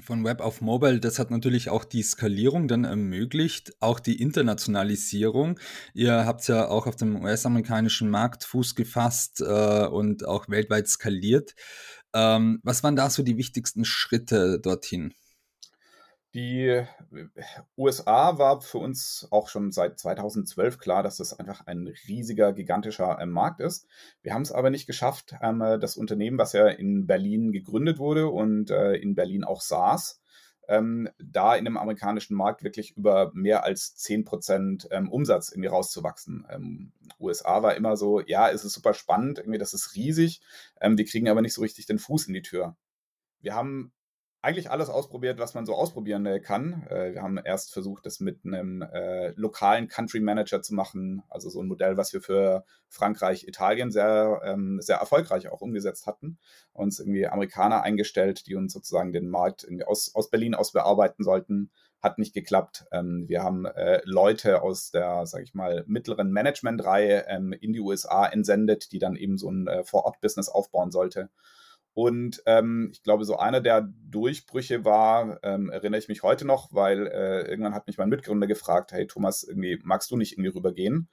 Von 0.03 0.23
Web 0.23 0.41
auf 0.41 0.61
Mobile, 0.61 0.99
das 0.99 1.17
hat 1.17 1.31
natürlich 1.31 1.69
auch 1.69 1.83
die 1.83 2.03
Skalierung 2.03 2.67
dann 2.67 2.83
ermöglicht, 2.83 3.73
auch 3.79 3.99
die 3.99 4.21
Internationalisierung. 4.21 5.59
Ihr 5.93 6.25
habt 6.25 6.47
ja 6.47 6.67
auch 6.67 6.85
auf 6.85 6.95
dem 6.95 7.15
US-amerikanischen 7.15 8.09
Markt 8.09 8.43
Fuß 8.43 8.75
gefasst 8.75 9.41
äh, 9.41 9.87
und 9.87 10.27
auch 10.27 10.47
weltweit 10.47 10.87
skaliert. 10.87 11.55
Ähm, 12.13 12.59
was 12.63 12.83
waren 12.83 12.95
da 12.95 13.09
so 13.09 13.23
die 13.23 13.37
wichtigsten 13.37 13.83
Schritte 13.85 14.59
dorthin? 14.59 15.13
Die 16.35 16.67
äh, 16.67 16.85
USA 17.75 18.37
war 18.37 18.61
für 18.61 18.77
uns 18.77 19.27
auch 19.31 19.49
schon 19.49 19.71
seit 19.71 19.97
2012 19.97 20.77
klar, 20.77 21.01
dass 21.01 21.17
das 21.17 21.33
einfach 21.33 21.65
ein 21.65 21.91
riesiger, 22.07 22.53
gigantischer 22.53 23.17
äh, 23.19 23.25
Markt 23.25 23.61
ist. 23.61 23.87
Wir 24.21 24.33
haben 24.33 24.43
es 24.43 24.51
aber 24.51 24.69
nicht 24.69 24.85
geschafft, 24.85 25.35
ähm, 25.41 25.61
äh, 25.61 25.79
das 25.79 25.97
Unternehmen, 25.97 26.37
was 26.37 26.53
ja 26.53 26.67
in 26.67 27.07
Berlin 27.07 27.51
gegründet 27.51 27.97
wurde 27.97 28.27
und 28.27 28.69
in 28.69 29.15
Berlin 29.15 29.43
auch 29.43 29.61
saß, 29.61 30.21
ähm, 30.67 31.09
da 31.17 31.55
in 31.55 31.65
dem 31.65 31.77
amerikanischen 31.77 32.35
Markt 32.35 32.63
wirklich 32.63 32.95
über 32.95 33.31
mehr 33.33 33.63
als 33.63 33.95
10 33.95 34.25
Prozent 34.25 34.87
ähm, 34.91 35.09
Umsatz 35.09 35.51
irgendwie 35.51 35.69
rauszuwachsen. 35.69 36.93
USA 37.19 37.63
war 37.63 37.75
immer 37.75 37.97
so, 37.97 38.21
ja, 38.21 38.49
es 38.49 38.63
ist 38.63 38.73
super 38.73 38.93
spannend, 38.93 39.39
irgendwie, 39.39 39.57
das 39.57 39.73
ist 39.73 39.95
riesig, 39.95 40.41
wir 40.79 41.05
kriegen 41.05 41.27
aber 41.29 41.41
nicht 41.41 41.53
so 41.53 41.61
richtig 41.61 41.87
den 41.87 41.99
Fuß 41.99 42.27
in 42.27 42.33
die 42.33 42.43
Tür. 42.43 42.77
Wir 43.41 43.55
haben 43.55 43.91
eigentlich 44.41 44.71
alles 44.71 44.89
ausprobiert, 44.89 45.37
was 45.37 45.53
man 45.53 45.65
so 45.65 45.73
ausprobieren 45.75 46.25
äh, 46.25 46.39
kann. 46.39 46.85
Äh, 46.89 47.13
wir 47.13 47.21
haben 47.21 47.37
erst 47.37 47.73
versucht, 47.73 48.05
das 48.05 48.21
mit 48.21 48.45
einem 48.45 48.81
äh, 48.81 49.31
lokalen 49.31 49.89
Country 49.89 50.21
Manager 50.21 50.61
zu 50.61 50.73
machen, 50.73 51.23
also 51.29 51.49
so 51.49 51.61
ein 51.61 51.67
Modell, 51.67 51.97
was 51.97 52.13
wir 52.13 52.21
für 52.21 52.63
Frankreich, 52.87 53.47
Italien 53.47 53.91
sehr, 53.91 54.41
ähm, 54.45 54.79
sehr 54.81 54.97
erfolgreich 54.97 55.49
auch 55.49 55.59
umgesetzt 55.59 56.07
hatten. 56.07 56.37
Uns 56.71 56.99
irgendwie 56.99 57.27
Amerikaner 57.27 57.83
eingestellt, 57.83 58.47
die 58.47 58.55
uns 58.55 58.71
sozusagen 58.71 59.11
den 59.11 59.27
Markt 59.27 59.67
aus, 59.85 60.15
aus 60.15 60.29
Berlin 60.29 60.55
aus 60.55 60.71
bearbeiten 60.71 61.23
sollten. 61.23 61.69
Hat 62.01 62.17
nicht 62.17 62.33
geklappt. 62.33 62.85
Ähm, 62.93 63.25
wir 63.27 63.43
haben 63.43 63.65
äh, 63.65 63.99
Leute 64.05 64.61
aus 64.61 64.91
der, 64.91 65.25
sage 65.25 65.43
ich 65.43 65.53
mal, 65.53 65.83
mittleren 65.85 66.31
Management-Reihe 66.31 67.25
ähm, 67.27 67.51
in 67.51 67.73
die 67.73 67.81
USA 67.81 68.25
entsendet, 68.25 68.93
die 68.93 68.99
dann 68.99 69.17
eben 69.17 69.37
so 69.37 69.51
ein 69.51 69.67
Vor-Ort-Business 69.83 70.47
aufbauen 70.47 70.91
sollte. 70.91 71.29
Und 72.01 72.41
ähm, 72.45 72.91
ich 72.93 73.03
glaube, 73.03 73.25
so 73.25 73.35
einer 73.35 73.59
der 73.59 73.81
Durchbrüche 74.09 74.85
war, 74.85 75.37
ähm, 75.43 75.69
erinnere 75.69 75.99
ich 75.99 76.07
mich 76.07 76.23
heute 76.23 76.45
noch, 76.45 76.69
weil 76.71 77.07
äh, 77.07 77.41
irgendwann 77.49 77.75
hat 77.75 77.87
mich 77.87 77.97
mein 77.97 78.07
Mitgründer 78.07 78.47
gefragt, 78.47 78.93
hey 78.93 79.05
Thomas, 79.05 79.43
irgendwie 79.43 79.81
magst 79.83 80.09
du 80.09 80.15
nicht 80.15 80.31
irgendwie 80.31 80.51
rübergehen? 80.51 81.09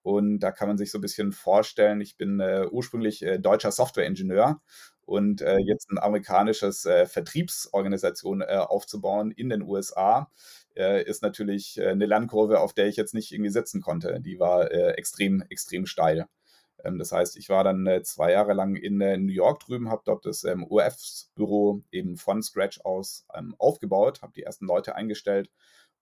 Und 0.00 0.38
da 0.40 0.50
kann 0.50 0.66
man 0.68 0.78
sich 0.78 0.90
so 0.92 0.96
ein 0.96 1.02
bisschen 1.02 1.32
vorstellen, 1.32 2.00
ich 2.00 2.16
bin 2.16 2.40
äh, 2.40 2.66
ursprünglich 2.70 3.20
äh, 3.22 3.38
deutscher 3.38 3.70
Softwareingenieur 3.70 4.62
und 5.04 5.42
äh, 5.42 5.58
jetzt 5.58 5.90
ein 5.90 5.98
amerikanisches 5.98 6.86
äh, 6.86 7.04
Vertriebsorganisation 7.04 8.40
äh, 8.40 8.56
aufzubauen 8.56 9.32
in 9.32 9.50
den 9.50 9.60
USA 9.60 10.30
äh, 10.74 11.04
ist 11.04 11.22
natürlich 11.22 11.78
eine 11.82 12.06
Lernkurve, 12.06 12.60
auf 12.60 12.72
der 12.72 12.86
ich 12.88 12.96
jetzt 12.96 13.12
nicht 13.12 13.30
irgendwie 13.32 13.50
sitzen 13.50 13.82
konnte. 13.82 14.20
Die 14.22 14.38
war 14.40 14.70
extrem, 14.72 15.42
extrem 15.50 15.84
steil. 15.84 16.24
Ähm, 16.84 16.98
das 16.98 17.12
heißt, 17.12 17.36
ich 17.36 17.48
war 17.48 17.64
dann 17.64 17.86
äh, 17.86 18.02
zwei 18.02 18.32
Jahre 18.32 18.52
lang 18.52 18.76
in 18.76 19.00
äh, 19.00 19.16
New 19.16 19.32
York 19.32 19.60
drüben, 19.60 19.90
habe 19.90 20.02
dort 20.04 20.26
das 20.26 20.44
ähm, 20.44 20.66
UFs-Büro 20.68 21.82
eben 21.90 22.16
von 22.16 22.42
Scratch 22.42 22.80
aus 22.82 23.26
ähm, 23.34 23.54
aufgebaut, 23.58 24.22
habe 24.22 24.32
die 24.34 24.42
ersten 24.42 24.66
Leute 24.66 24.94
eingestellt 24.94 25.50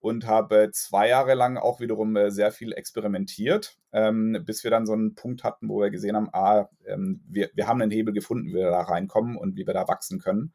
und 0.00 0.26
habe 0.26 0.70
zwei 0.72 1.08
Jahre 1.08 1.34
lang 1.34 1.56
auch 1.56 1.80
wiederum 1.80 2.14
äh, 2.16 2.30
sehr 2.30 2.52
viel 2.52 2.72
experimentiert, 2.72 3.76
ähm, 3.92 4.42
bis 4.46 4.62
wir 4.62 4.70
dann 4.70 4.86
so 4.86 4.92
einen 4.92 5.14
Punkt 5.14 5.42
hatten, 5.42 5.68
wo 5.68 5.80
wir 5.80 5.90
gesehen 5.90 6.14
haben, 6.14 6.28
ah, 6.32 6.68
ähm, 6.86 7.20
wir, 7.28 7.50
wir 7.54 7.66
haben 7.66 7.82
einen 7.82 7.90
Hebel 7.90 8.14
gefunden, 8.14 8.48
wie 8.48 8.54
wir 8.54 8.70
da 8.70 8.82
reinkommen 8.82 9.36
und 9.36 9.56
wie 9.56 9.66
wir 9.66 9.74
da 9.74 9.88
wachsen 9.88 10.20
können. 10.20 10.52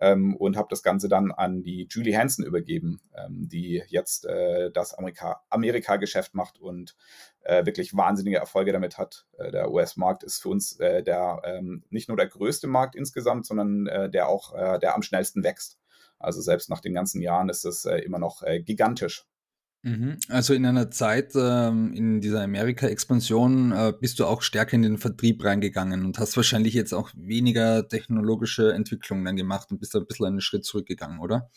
Ähm, 0.00 0.36
und 0.36 0.56
habe 0.56 0.68
das 0.70 0.82
Ganze 0.82 1.08
dann 1.08 1.30
an 1.32 1.62
die 1.62 1.86
Julie 1.90 2.16
Hansen 2.16 2.44
übergeben, 2.44 3.00
die 3.28 3.82
jetzt 3.88 4.26
äh, 4.26 4.70
das 4.70 4.94
Amerika-Geschäft 5.48 6.34
macht 6.34 6.60
und 6.60 6.96
äh, 7.44 7.64
wirklich 7.64 7.96
wahnsinnige 7.96 8.36
Erfolge 8.36 8.72
damit 8.72 8.98
hat. 8.98 9.26
Der 9.38 9.70
US-Markt 9.70 10.22
ist 10.22 10.42
für 10.42 10.50
uns 10.50 10.76
der 10.76 11.62
nicht 11.88 12.08
nur 12.08 12.16
der 12.16 12.26
größte 12.26 12.66
Markt 12.66 12.94
insgesamt, 12.94 13.46
sondern 13.46 14.10
der 14.10 14.28
auch 14.28 14.52
der 14.78 14.94
am 14.94 15.02
schnellsten 15.02 15.44
wächst. 15.44 15.78
Also 16.18 16.40
selbst 16.40 16.70
nach 16.70 16.80
den 16.80 16.94
ganzen 16.94 17.20
Jahren 17.20 17.48
ist 17.48 17.64
es 17.64 17.84
immer 17.84 18.18
noch 18.18 18.42
gigantisch. 18.64 19.26
Mhm. 19.86 20.18
Also 20.28 20.52
in 20.52 20.66
einer 20.66 20.90
Zeit 20.90 21.32
ähm, 21.36 21.92
in 21.94 22.20
dieser 22.20 22.42
Amerika-Expansion 22.42 23.70
äh, 23.70 23.92
bist 24.00 24.18
du 24.18 24.26
auch 24.26 24.42
stärker 24.42 24.74
in 24.74 24.82
den 24.82 24.98
Vertrieb 24.98 25.44
reingegangen 25.44 26.04
und 26.04 26.18
hast 26.18 26.36
wahrscheinlich 26.36 26.74
jetzt 26.74 26.92
auch 26.92 27.10
weniger 27.14 27.86
technologische 27.86 28.72
Entwicklungen 28.72 29.24
dann 29.24 29.36
gemacht 29.36 29.70
und 29.70 29.78
bist 29.78 29.94
da 29.94 30.00
ein 30.00 30.06
bisschen 30.06 30.26
einen 30.26 30.40
Schritt 30.40 30.64
zurückgegangen, 30.64 31.20
oder? 31.20 31.50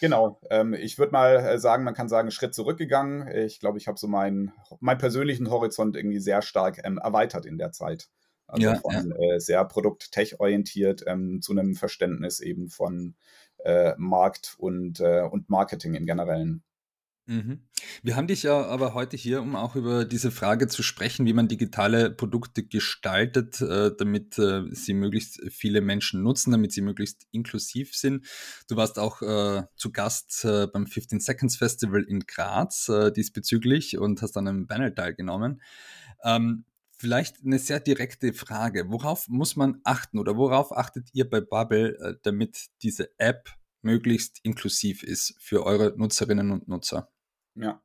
Genau. 0.00 0.38
Ähm, 0.48 0.74
ich 0.74 0.96
würde 0.96 1.10
mal 1.10 1.36
äh, 1.38 1.58
sagen, 1.58 1.82
man 1.82 1.94
kann 1.94 2.08
sagen, 2.08 2.30
Schritt 2.30 2.54
zurückgegangen. 2.54 3.26
Ich 3.34 3.58
glaube, 3.58 3.78
ich 3.78 3.88
habe 3.88 3.98
so 3.98 4.06
meinen, 4.06 4.52
meinen 4.78 4.98
persönlichen 4.98 5.50
Horizont 5.50 5.96
irgendwie 5.96 6.20
sehr 6.20 6.42
stark 6.42 6.80
ähm, 6.84 6.98
erweitert 6.98 7.46
in 7.46 7.58
der 7.58 7.72
Zeit. 7.72 8.08
Also 8.46 8.62
ja, 8.62 8.76
von 8.76 8.92
ja. 8.92 9.34
Äh, 9.34 9.40
sehr 9.40 9.64
produkt-tech-orientiert 9.64 11.02
ähm, 11.08 11.40
zu 11.42 11.50
einem 11.50 11.74
Verständnis 11.74 12.38
eben 12.38 12.68
von 12.68 13.16
äh, 13.66 13.94
Markt 13.98 14.54
und, 14.58 15.00
äh, 15.00 15.22
und 15.22 15.50
Marketing 15.50 15.94
im 15.94 16.06
Generellen. 16.06 16.62
Mhm. 17.28 17.62
Wir 18.04 18.14
haben 18.14 18.28
dich 18.28 18.44
ja 18.44 18.64
aber 18.66 18.94
heute 18.94 19.16
hier, 19.16 19.42
um 19.42 19.56
auch 19.56 19.74
über 19.74 20.04
diese 20.04 20.30
Frage 20.30 20.68
zu 20.68 20.84
sprechen, 20.84 21.26
wie 21.26 21.32
man 21.32 21.48
digitale 21.48 22.10
Produkte 22.10 22.62
gestaltet, 22.62 23.60
äh, 23.60 23.90
damit 23.98 24.38
äh, 24.38 24.62
sie 24.70 24.94
möglichst 24.94 25.40
viele 25.50 25.80
Menschen 25.80 26.22
nutzen, 26.22 26.52
damit 26.52 26.70
sie 26.70 26.82
möglichst 26.82 27.26
inklusiv 27.32 27.96
sind. 27.96 28.24
Du 28.68 28.76
warst 28.76 29.00
auch 29.00 29.22
äh, 29.22 29.64
zu 29.74 29.90
Gast 29.90 30.44
äh, 30.44 30.68
beim 30.68 30.86
15 30.86 31.18
Seconds 31.18 31.56
Festival 31.56 32.04
in 32.04 32.20
Graz 32.20 32.88
äh, 32.88 33.10
diesbezüglich 33.10 33.98
und 33.98 34.22
hast 34.22 34.36
an 34.36 34.46
einem 34.46 34.68
Panel 34.68 34.94
teilgenommen. 34.94 35.60
Ähm, 36.22 36.64
vielleicht 36.96 37.44
eine 37.44 37.58
sehr 37.58 37.80
direkte 37.80 38.32
Frage. 38.32 38.90
Worauf 38.90 39.28
muss 39.28 39.56
man 39.56 39.80
achten 39.84 40.18
oder 40.18 40.36
worauf 40.36 40.76
achtet 40.76 41.08
ihr 41.12 41.28
bei 41.28 41.40
Bubble, 41.40 41.98
äh, 41.98 42.14
damit 42.22 42.68
diese 42.82 43.10
App 43.18 43.50
möglichst 43.82 44.40
inklusiv 44.42 45.02
ist 45.02 45.34
für 45.38 45.64
eure 45.64 45.94
Nutzerinnen 45.96 46.50
und 46.50 46.68
Nutzer? 46.68 47.10
Ja. 47.54 47.80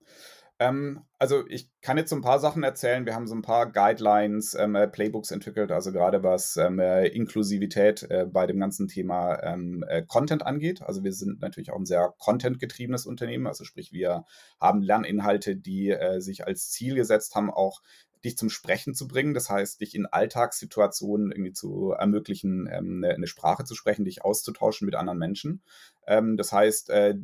Ähm, 0.61 1.05
also 1.17 1.43
ich 1.47 1.71
kann 1.81 1.97
jetzt 1.97 2.11
so 2.11 2.15
ein 2.15 2.21
paar 2.21 2.39
Sachen 2.39 2.61
erzählen. 2.61 3.07
Wir 3.07 3.15
haben 3.15 3.25
so 3.25 3.33
ein 3.33 3.41
paar 3.41 3.71
Guidelines, 3.71 4.53
ähm, 4.53 4.75
äh, 4.75 4.87
Playbooks 4.87 5.31
entwickelt, 5.31 5.71
also 5.71 5.91
gerade 5.91 6.21
was 6.21 6.55
ähm, 6.55 6.77
äh, 6.77 7.07
Inklusivität 7.07 8.03
äh, 8.11 8.27
bei 8.31 8.45
dem 8.45 8.59
ganzen 8.59 8.87
Thema 8.87 9.41
ähm, 9.41 9.83
äh, 9.87 10.03
Content 10.03 10.45
angeht. 10.45 10.83
Also 10.83 11.03
wir 11.03 11.13
sind 11.13 11.41
natürlich 11.41 11.71
auch 11.71 11.79
ein 11.79 11.87
sehr 11.87 12.13
Content-getriebenes 12.19 13.07
Unternehmen. 13.07 13.47
Also 13.47 13.63
sprich, 13.63 13.91
wir 13.91 14.25
haben 14.59 14.83
Lerninhalte, 14.83 15.55
die 15.55 15.89
äh, 15.89 16.21
sich 16.21 16.45
als 16.45 16.69
Ziel 16.69 16.93
gesetzt 16.93 17.33
haben, 17.33 17.49
auch 17.49 17.81
dich 18.23 18.37
zum 18.37 18.49
Sprechen 18.49 18.93
zu 18.93 19.07
bringen. 19.07 19.33
Das 19.33 19.49
heißt, 19.49 19.81
dich 19.81 19.95
in 19.95 20.05
Alltagssituationen 20.05 21.31
irgendwie 21.31 21.53
zu 21.53 21.91
ermöglichen, 21.91 22.67
ähm, 22.71 23.03
eine 23.03 23.27
Sprache 23.27 23.63
zu 23.63 23.75
sprechen, 23.75 24.05
dich 24.05 24.23
auszutauschen 24.23 24.85
mit 24.85 24.95
anderen 24.95 25.19
Menschen. 25.19 25.63
Ähm, 26.07 26.37
das 26.37 26.51
heißt, 26.51 26.89
äh, 26.89 27.15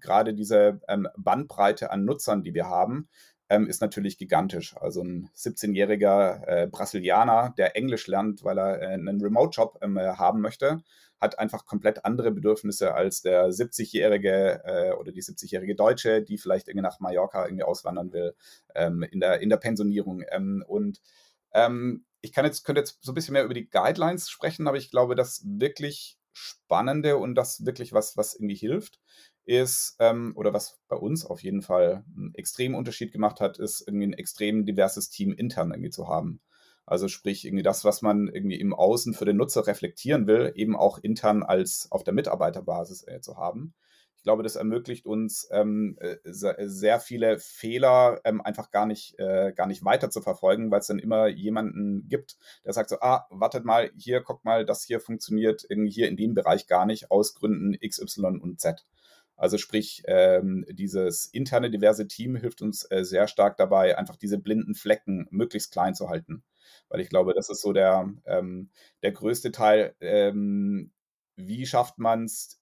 gerade 0.00 0.34
diese 0.34 0.80
ähm, 0.88 1.08
Bandbreite 1.16 1.90
an 1.90 2.04
Nutzern, 2.04 2.42
die 2.42 2.54
wir 2.54 2.66
haben, 2.66 3.08
ist 3.68 3.82
natürlich 3.82 4.16
gigantisch. 4.16 4.74
Also 4.78 5.02
ein 5.02 5.28
17-jähriger 5.36 6.46
äh, 6.46 6.66
Brasilianer, 6.66 7.54
der 7.58 7.76
Englisch 7.76 8.06
lernt, 8.06 8.42
weil 8.42 8.58
er 8.58 8.80
äh, 8.80 8.86
einen 8.86 9.20
Remote-Job 9.20 9.80
haben 9.82 10.40
möchte, 10.40 10.82
hat 11.24 11.38
einfach 11.38 11.66
komplett 11.66 12.04
andere 12.04 12.30
Bedürfnisse 12.30 12.94
als 12.94 13.22
der 13.22 13.48
70-jährige 13.48 14.62
äh, 14.64 14.92
oder 14.92 15.10
die 15.10 15.22
70-jährige 15.22 15.74
Deutsche, 15.74 16.22
die 16.22 16.38
vielleicht 16.38 16.68
irgendwie 16.68 16.82
nach 16.82 17.00
Mallorca 17.00 17.44
irgendwie 17.44 17.64
auswandern 17.64 18.12
will 18.12 18.34
ähm, 18.74 19.02
in, 19.02 19.20
der, 19.20 19.40
in 19.40 19.48
der 19.48 19.56
Pensionierung. 19.56 20.22
Ähm, 20.30 20.64
und 20.66 21.00
ähm, 21.52 22.04
ich 22.20 22.32
kann 22.32 22.44
jetzt, 22.44 22.64
könnte 22.64 22.80
jetzt 22.80 22.98
so 23.02 23.12
ein 23.12 23.14
bisschen 23.14 23.32
mehr 23.32 23.44
über 23.44 23.54
die 23.54 23.68
Guidelines 23.68 24.30
sprechen, 24.30 24.68
aber 24.68 24.76
ich 24.76 24.90
glaube, 24.90 25.14
das 25.14 25.42
wirklich 25.44 26.18
Spannende 26.32 27.16
und 27.16 27.36
das 27.36 27.64
wirklich 27.64 27.92
was, 27.92 28.16
was 28.16 28.34
irgendwie 28.34 28.56
hilft, 28.56 29.00
ist, 29.44 29.96
ähm, 30.00 30.32
oder 30.36 30.52
was 30.52 30.78
bei 30.88 30.96
uns 30.96 31.24
auf 31.24 31.42
jeden 31.42 31.62
Fall 31.62 32.04
einen 32.16 32.34
extremen 32.34 32.74
Unterschied 32.74 33.12
gemacht 33.12 33.40
hat, 33.40 33.58
ist 33.58 33.86
irgendwie 33.86 34.06
ein 34.06 34.12
extrem 34.14 34.64
diverses 34.64 35.10
Team 35.10 35.32
intern 35.32 35.70
irgendwie 35.70 35.90
zu 35.90 36.08
haben. 36.08 36.40
Also 36.86 37.08
sprich, 37.08 37.44
irgendwie 37.44 37.62
das, 37.62 37.84
was 37.84 38.02
man 38.02 38.28
irgendwie 38.28 38.60
im 38.60 38.74
Außen 38.74 39.14
für 39.14 39.24
den 39.24 39.36
Nutzer 39.36 39.66
reflektieren 39.66 40.26
will, 40.26 40.52
eben 40.54 40.76
auch 40.76 40.98
intern 40.98 41.42
als 41.42 41.88
auf 41.90 42.04
der 42.04 42.14
Mitarbeiterbasis 42.14 43.06
äh, 43.06 43.20
zu 43.20 43.36
haben. 43.36 43.74
Ich 44.16 44.22
glaube, 44.22 44.42
das 44.42 44.56
ermöglicht 44.56 45.06
uns 45.06 45.48
ähm, 45.50 45.98
äh, 46.00 46.16
sehr 46.24 46.98
viele 47.00 47.38
Fehler 47.38 48.20
ähm, 48.24 48.40
einfach 48.40 48.70
gar 48.70 48.86
nicht, 48.86 49.18
äh, 49.18 49.52
gar 49.54 49.66
nicht 49.66 49.84
weiter 49.84 50.08
zu 50.08 50.22
verfolgen, 50.22 50.70
weil 50.70 50.80
es 50.80 50.86
dann 50.86 50.98
immer 50.98 51.26
jemanden 51.26 52.08
gibt, 52.08 52.38
der 52.64 52.72
sagt 52.72 52.88
so, 52.88 52.96
ah, 53.00 53.26
wartet 53.30 53.66
mal, 53.66 53.90
hier, 53.96 54.22
guck 54.22 54.44
mal, 54.44 54.64
das 54.64 54.84
hier 54.84 55.00
funktioniert 55.00 55.66
irgendwie 55.68 55.90
hier 55.90 56.08
in 56.08 56.16
dem 56.16 56.32
Bereich 56.32 56.66
gar 56.66 56.86
nicht 56.86 57.10
aus 57.10 57.34
Gründen 57.34 57.76
X, 57.78 57.98
Y 57.98 58.40
und 58.40 58.60
Z. 58.60 58.84
Also 59.36 59.58
sprich, 59.58 60.02
ähm, 60.06 60.64
dieses 60.70 61.26
interne 61.26 61.70
diverse 61.70 62.06
Team 62.06 62.36
hilft 62.36 62.62
uns 62.62 62.90
äh, 62.90 63.04
sehr 63.04 63.26
stark 63.26 63.56
dabei, 63.56 63.98
einfach 63.98 64.16
diese 64.16 64.38
blinden 64.38 64.74
Flecken 64.74 65.26
möglichst 65.30 65.72
klein 65.72 65.94
zu 65.94 66.08
halten. 66.08 66.44
Weil 66.88 67.00
ich 67.00 67.08
glaube, 67.08 67.34
das 67.34 67.50
ist 67.50 67.62
so 67.62 67.72
der, 67.72 68.12
ähm, 68.26 68.70
der 69.02 69.12
größte 69.12 69.52
Teil. 69.52 69.94
Ähm, 70.00 70.92
wie 71.36 71.66
schafft 71.66 71.98
man 71.98 72.24
es, 72.24 72.60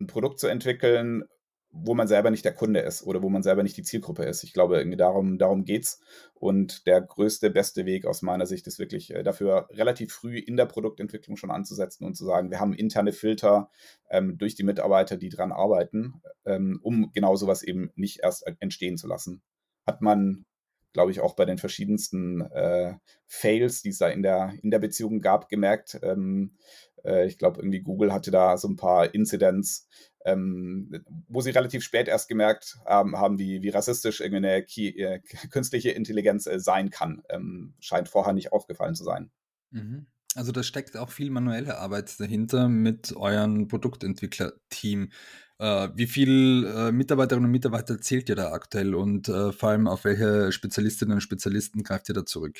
ein 0.00 0.06
Produkt 0.06 0.40
zu 0.40 0.46
entwickeln, 0.46 1.24
wo 1.72 1.94
man 1.94 2.08
selber 2.08 2.30
nicht 2.30 2.44
der 2.44 2.54
Kunde 2.54 2.80
ist 2.80 3.04
oder 3.04 3.22
wo 3.22 3.28
man 3.28 3.42
selber 3.42 3.62
nicht 3.62 3.76
die 3.76 3.84
Zielgruppe 3.84 4.24
ist. 4.24 4.42
Ich 4.42 4.52
glaube, 4.52 4.84
darum, 4.96 5.38
darum 5.38 5.64
geht's. 5.64 6.00
Und 6.34 6.86
der 6.86 7.00
größte, 7.00 7.50
beste 7.50 7.86
Weg 7.86 8.06
aus 8.06 8.22
meiner 8.22 8.46
Sicht 8.46 8.66
ist 8.66 8.78
wirklich 8.78 9.14
äh, 9.14 9.22
dafür 9.22 9.68
relativ 9.70 10.12
früh 10.12 10.38
in 10.38 10.56
der 10.56 10.66
Produktentwicklung 10.66 11.36
schon 11.36 11.50
anzusetzen 11.50 12.04
und 12.04 12.16
zu 12.16 12.24
sagen, 12.24 12.50
wir 12.50 12.58
haben 12.58 12.74
interne 12.74 13.12
Filter 13.12 13.70
ähm, 14.10 14.36
durch 14.36 14.56
die 14.56 14.64
Mitarbeiter, 14.64 15.16
die 15.16 15.28
dran 15.28 15.52
arbeiten, 15.52 16.20
ähm, 16.44 16.80
um 16.82 17.12
genau 17.12 17.36
sowas 17.36 17.62
eben 17.62 17.92
nicht 17.94 18.20
erst 18.22 18.44
entstehen 18.58 18.96
zu 18.96 19.06
lassen. 19.06 19.42
Hat 19.86 20.02
man 20.02 20.44
glaube 20.92 21.10
ich, 21.10 21.20
auch 21.20 21.34
bei 21.34 21.44
den 21.44 21.58
verschiedensten 21.58 22.40
äh, 22.52 22.94
Fails, 23.26 23.82
die 23.82 23.90
es 23.90 23.98
da 23.98 24.08
in 24.08 24.22
der, 24.22 24.52
in 24.62 24.70
der 24.70 24.78
Beziehung 24.78 25.20
gab, 25.20 25.48
gemerkt. 25.48 25.98
Ähm, 26.02 26.56
äh, 27.04 27.26
ich 27.26 27.38
glaube, 27.38 27.60
irgendwie 27.60 27.80
Google 27.80 28.12
hatte 28.12 28.30
da 28.30 28.56
so 28.56 28.68
ein 28.68 28.76
paar 28.76 29.14
Incidents, 29.14 29.88
ähm, 30.24 31.04
wo 31.28 31.40
sie 31.40 31.50
relativ 31.50 31.82
spät 31.82 32.08
erst 32.08 32.28
gemerkt 32.28 32.78
ähm, 32.86 33.16
haben, 33.18 33.38
wie, 33.38 33.62
wie 33.62 33.70
rassistisch 33.70 34.20
irgendeine 34.20 34.62
Key, 34.64 34.88
äh, 34.88 35.20
künstliche 35.50 35.90
Intelligenz 35.90 36.46
äh, 36.46 36.58
sein 36.58 36.90
kann. 36.90 37.22
Ähm, 37.28 37.74
scheint 37.80 38.08
vorher 38.08 38.32
nicht 38.32 38.52
aufgefallen 38.52 38.94
zu 38.94 39.04
sein. 39.04 39.30
Mhm. 39.70 40.06
Also 40.36 40.52
da 40.52 40.62
steckt 40.62 40.96
auch 40.96 41.10
viel 41.10 41.30
manuelle 41.30 41.78
Arbeit 41.78 42.18
dahinter 42.20 42.68
mit 42.68 43.14
eurem 43.16 43.66
Produktentwicklerteam. 43.66 45.10
Äh, 45.58 45.88
wie 45.94 46.06
viele 46.06 46.88
äh, 46.88 46.92
Mitarbeiterinnen 46.92 47.46
und 47.46 47.52
Mitarbeiter 47.52 48.00
zählt 48.00 48.28
ihr 48.28 48.36
da 48.36 48.52
aktuell 48.52 48.94
und 48.94 49.28
äh, 49.28 49.52
vor 49.52 49.70
allem 49.70 49.88
auf 49.88 50.04
welche 50.04 50.52
Spezialistinnen 50.52 51.14
und 51.14 51.20
Spezialisten 51.20 51.82
greift 51.82 52.08
ihr 52.08 52.14
da 52.14 52.24
zurück? 52.24 52.58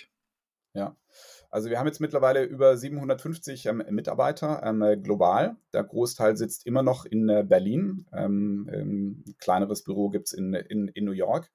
Ja, 0.74 0.96
also 1.50 1.68
wir 1.68 1.78
haben 1.78 1.86
jetzt 1.86 2.00
mittlerweile 2.00 2.44
über 2.44 2.76
750 2.76 3.66
ähm, 3.66 3.82
Mitarbeiter 3.90 4.62
ähm, 4.64 5.02
global. 5.02 5.56
Der 5.72 5.82
Großteil 5.82 6.36
sitzt 6.36 6.66
immer 6.66 6.82
noch 6.82 7.04
in 7.04 7.28
äh, 7.28 7.44
Berlin. 7.46 8.06
Ähm, 8.12 8.68
ein 8.72 9.34
kleineres 9.38 9.82
Büro 9.82 10.10
gibt 10.10 10.28
es 10.28 10.32
in, 10.32 10.54
in, 10.54 10.88
in 10.88 11.04
New 11.04 11.12
York. 11.12 11.50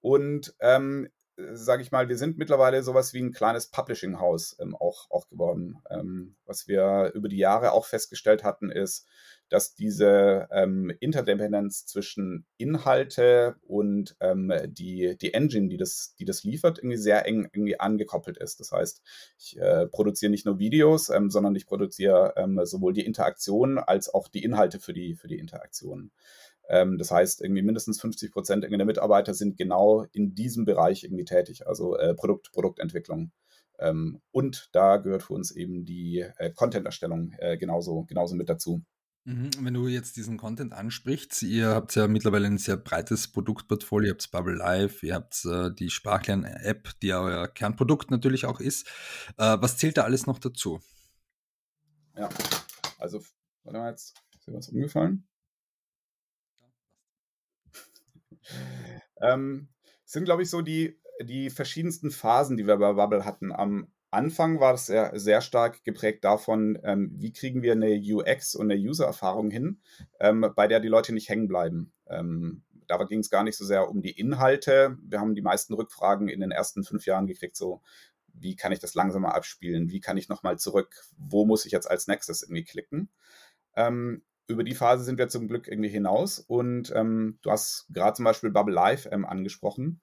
Und 0.00 0.54
ähm, 0.60 1.08
sage 1.36 1.82
ich 1.82 1.90
mal, 1.90 2.08
wir 2.08 2.16
sind 2.16 2.38
mittlerweile 2.38 2.82
sowas 2.82 3.12
wie 3.12 3.20
ein 3.20 3.32
kleines 3.32 3.68
Publishing-Haus 3.68 4.56
ähm, 4.60 4.76
auch, 4.76 5.10
auch 5.10 5.28
geworden. 5.28 5.78
Ähm, 5.90 6.36
was 6.46 6.68
wir 6.68 7.12
über 7.14 7.28
die 7.28 7.38
Jahre 7.38 7.72
auch 7.72 7.86
festgestellt 7.86 8.44
hatten, 8.44 8.70
ist, 8.70 9.06
dass 9.48 9.74
diese 9.74 10.48
ähm, 10.50 10.92
Interdependenz 11.00 11.86
zwischen 11.86 12.46
Inhalte 12.56 13.56
und 13.62 14.16
ähm, 14.20 14.52
die, 14.66 15.16
die 15.18 15.34
Engine, 15.34 15.68
die 15.68 15.76
das, 15.76 16.14
die 16.18 16.24
das 16.24 16.44
liefert, 16.44 16.78
irgendwie 16.78 16.96
sehr 16.96 17.26
eng 17.26 17.48
irgendwie 17.52 17.78
angekoppelt 17.78 18.38
ist. 18.38 18.60
Das 18.60 18.72
heißt, 18.72 19.02
ich 19.38 19.58
äh, 19.58 19.86
produziere 19.86 20.30
nicht 20.30 20.46
nur 20.46 20.58
Videos, 20.58 21.10
ähm, 21.10 21.30
sondern 21.30 21.54
ich 21.56 21.66
produziere 21.66 22.34
ähm, 22.36 22.60
sowohl 22.64 22.94
die 22.94 23.04
Interaktion 23.04 23.78
als 23.78 24.12
auch 24.12 24.28
die 24.28 24.42
Inhalte 24.42 24.80
für 24.80 24.92
die, 24.92 25.14
für 25.14 25.28
die 25.28 25.38
Interaktion. 25.38 26.10
Ähm, 26.68 26.98
das 26.98 27.10
heißt, 27.10 27.42
irgendwie 27.42 27.62
mindestens 27.62 28.00
50 28.00 28.32
Prozent 28.32 28.64
der 28.64 28.84
Mitarbeiter 28.84 29.34
sind 29.34 29.56
genau 29.56 30.06
in 30.12 30.34
diesem 30.34 30.64
Bereich 30.64 31.04
irgendwie 31.04 31.24
tätig, 31.24 31.66
also 31.66 31.96
äh, 31.96 32.14
Produkt, 32.14 32.52
Produktentwicklung. 32.52 33.32
Ähm, 33.78 34.20
und 34.30 34.70
da 34.72 34.98
gehört 34.98 35.24
für 35.24 35.34
uns 35.34 35.50
eben 35.50 35.84
die 35.84 36.24
äh, 36.38 36.50
Content-Erstellung 36.50 37.32
äh, 37.38 37.56
genauso, 37.56 38.04
genauso 38.04 38.34
mit 38.34 38.48
dazu. 38.48 38.82
Mhm, 39.26 39.50
wenn 39.60 39.72
du 39.72 39.88
jetzt 39.88 40.16
diesen 40.16 40.36
Content 40.36 40.74
ansprichst, 40.74 41.42
ihr 41.42 41.68
habt 41.68 41.94
ja 41.94 42.08
mittlerweile 42.08 42.46
ein 42.46 42.58
sehr 42.58 42.76
breites 42.76 43.28
Produktportfolio, 43.28 44.08
ihr 44.08 44.12
habt 44.12 44.30
Bubble 44.30 44.54
Live, 44.54 45.02
ihr 45.02 45.14
habt 45.14 45.44
äh, 45.46 45.70
die 45.74 45.88
Sprachlern-App, 45.88 46.90
die 47.00 47.12
euer 47.14 47.48
Kernprodukt 47.48 48.10
natürlich 48.10 48.44
auch 48.44 48.60
ist. 48.60 48.86
Äh, 49.38 49.56
was 49.60 49.78
zählt 49.78 49.96
da 49.96 50.02
alles 50.02 50.26
noch 50.26 50.38
dazu? 50.38 50.78
Ja, 52.16 52.28
also, 52.98 53.22
warte 53.64 53.78
mal, 53.78 53.90
jetzt 53.90 54.14
ist 54.34 54.46
dir 54.46 54.52
was 54.52 54.68
umgefallen? 54.68 55.26
Ähm, 59.20 59.68
sind, 60.04 60.24
glaube 60.24 60.42
ich, 60.42 60.50
so 60.50 60.62
die, 60.62 60.98
die 61.22 61.50
verschiedensten 61.50 62.10
Phasen, 62.10 62.56
die 62.56 62.66
wir 62.66 62.76
bei 62.76 62.92
Bubble 62.92 63.24
hatten. 63.24 63.52
Am 63.52 63.88
Anfang 64.10 64.60
war 64.60 64.74
es 64.74 64.86
sehr, 64.86 65.18
sehr 65.18 65.40
stark 65.40 65.82
geprägt 65.84 66.24
davon, 66.24 66.78
ähm, 66.84 67.10
wie 67.14 67.32
kriegen 67.32 67.62
wir 67.62 67.72
eine 67.72 68.00
UX 68.00 68.54
und 68.54 68.70
eine 68.70 68.80
User-Erfahrung 68.80 69.50
hin, 69.50 69.80
ähm, 70.20 70.52
bei 70.54 70.68
der 70.68 70.80
die 70.80 70.88
Leute 70.88 71.12
nicht 71.12 71.28
hängen 71.28 71.48
bleiben. 71.48 71.92
Ähm, 72.08 72.62
da 72.86 73.02
ging 73.04 73.20
es 73.20 73.30
gar 73.30 73.42
nicht 73.42 73.56
so 73.56 73.64
sehr 73.64 73.88
um 73.88 74.02
die 74.02 74.12
Inhalte. 74.18 74.96
Wir 75.02 75.20
haben 75.20 75.34
die 75.34 75.42
meisten 75.42 75.74
Rückfragen 75.74 76.28
in 76.28 76.40
den 76.40 76.50
ersten 76.50 76.84
fünf 76.84 77.06
Jahren 77.06 77.26
gekriegt, 77.26 77.56
so 77.56 77.82
wie 78.34 78.56
kann 78.56 78.72
ich 78.72 78.78
das 78.78 78.94
langsamer 78.94 79.34
abspielen, 79.34 79.90
wie 79.90 80.00
kann 80.00 80.16
ich 80.16 80.28
nochmal 80.28 80.58
zurück, 80.58 81.02
wo 81.16 81.46
muss 81.46 81.66
ich 81.66 81.72
jetzt 81.72 81.90
als 81.90 82.06
nächstes 82.06 82.42
irgendwie 82.42 82.64
klicken. 82.64 83.10
Ähm, 83.76 84.22
über 84.46 84.64
die 84.64 84.74
Phase 84.74 85.04
sind 85.04 85.18
wir 85.18 85.28
zum 85.28 85.48
Glück 85.48 85.68
irgendwie 85.68 85.88
hinaus. 85.88 86.38
Und 86.38 86.92
ähm, 86.94 87.38
du 87.42 87.50
hast 87.50 87.86
gerade 87.90 88.16
zum 88.16 88.24
Beispiel 88.24 88.50
Bubble 88.50 88.74
Live 88.74 89.08
ähm, 89.10 89.24
angesprochen. 89.24 90.00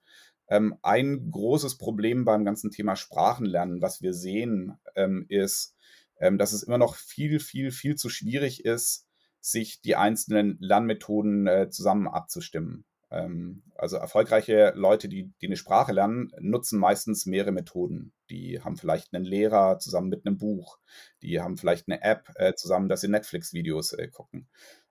Ähm, 0.48 0.76
ein 0.82 1.30
großes 1.30 1.78
Problem 1.78 2.24
beim 2.24 2.44
ganzen 2.44 2.70
Thema 2.70 2.96
Sprachenlernen, 2.96 3.80
was 3.80 4.02
wir 4.02 4.12
sehen, 4.12 4.78
ähm, 4.96 5.24
ist, 5.28 5.76
ähm, 6.20 6.38
dass 6.38 6.52
es 6.52 6.62
immer 6.62 6.78
noch 6.78 6.96
viel, 6.96 7.40
viel, 7.40 7.70
viel 7.70 7.94
zu 7.94 8.08
schwierig 8.08 8.64
ist, 8.64 9.06
sich 9.40 9.80
die 9.80 9.96
einzelnen 9.96 10.56
Lernmethoden 10.60 11.46
äh, 11.46 11.70
zusammen 11.70 12.08
abzustimmen. 12.08 12.84
Ähm, 13.12 13.62
also 13.74 13.96
erfolgreiche 13.96 14.72
Leute, 14.74 15.08
die, 15.08 15.30
die 15.40 15.46
eine 15.46 15.56
Sprache 15.56 15.92
lernen, 15.92 16.32
nutzen 16.40 16.78
meistens 16.78 17.26
mehrere 17.26 17.52
Methoden. 17.52 18.12
Die 18.30 18.60
haben 18.62 18.76
vielleicht 18.76 19.12
einen 19.14 19.24
Lehrer 19.24 19.78
zusammen 19.78 20.08
mit 20.08 20.26
einem 20.26 20.38
Buch. 20.38 20.78
Die 21.20 21.40
haben 21.40 21.58
vielleicht 21.58 21.88
eine 21.88 22.02
App 22.02 22.30
äh, 22.36 22.54
zusammen, 22.54 22.88
dass 22.88 23.02
sie 23.02 23.08
Netflix-Videos 23.08 23.92
äh, 23.92 24.08
gucken. 24.08 24.48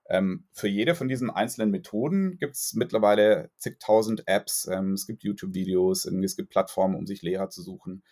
Ähm, 0.08 0.46
für 0.52 0.68
jede 0.68 0.94
von 0.94 1.08
diesen 1.08 1.30
einzelnen 1.30 1.70
Methoden 1.70 2.36
gibt 2.38 2.54
es 2.54 2.74
mittlerweile 2.74 3.50
zigtausend 3.56 4.24
Apps. 4.26 4.68
Ähm, 4.70 4.92
es 4.92 5.06
gibt 5.06 5.24
YouTube-Videos, 5.24 6.04
es 6.04 6.36
gibt 6.36 6.50
Plattformen, 6.50 6.94
um 6.94 7.06
sich 7.06 7.22
Lehrer 7.22 7.50
zu 7.50 7.62
suchen. 7.62 8.04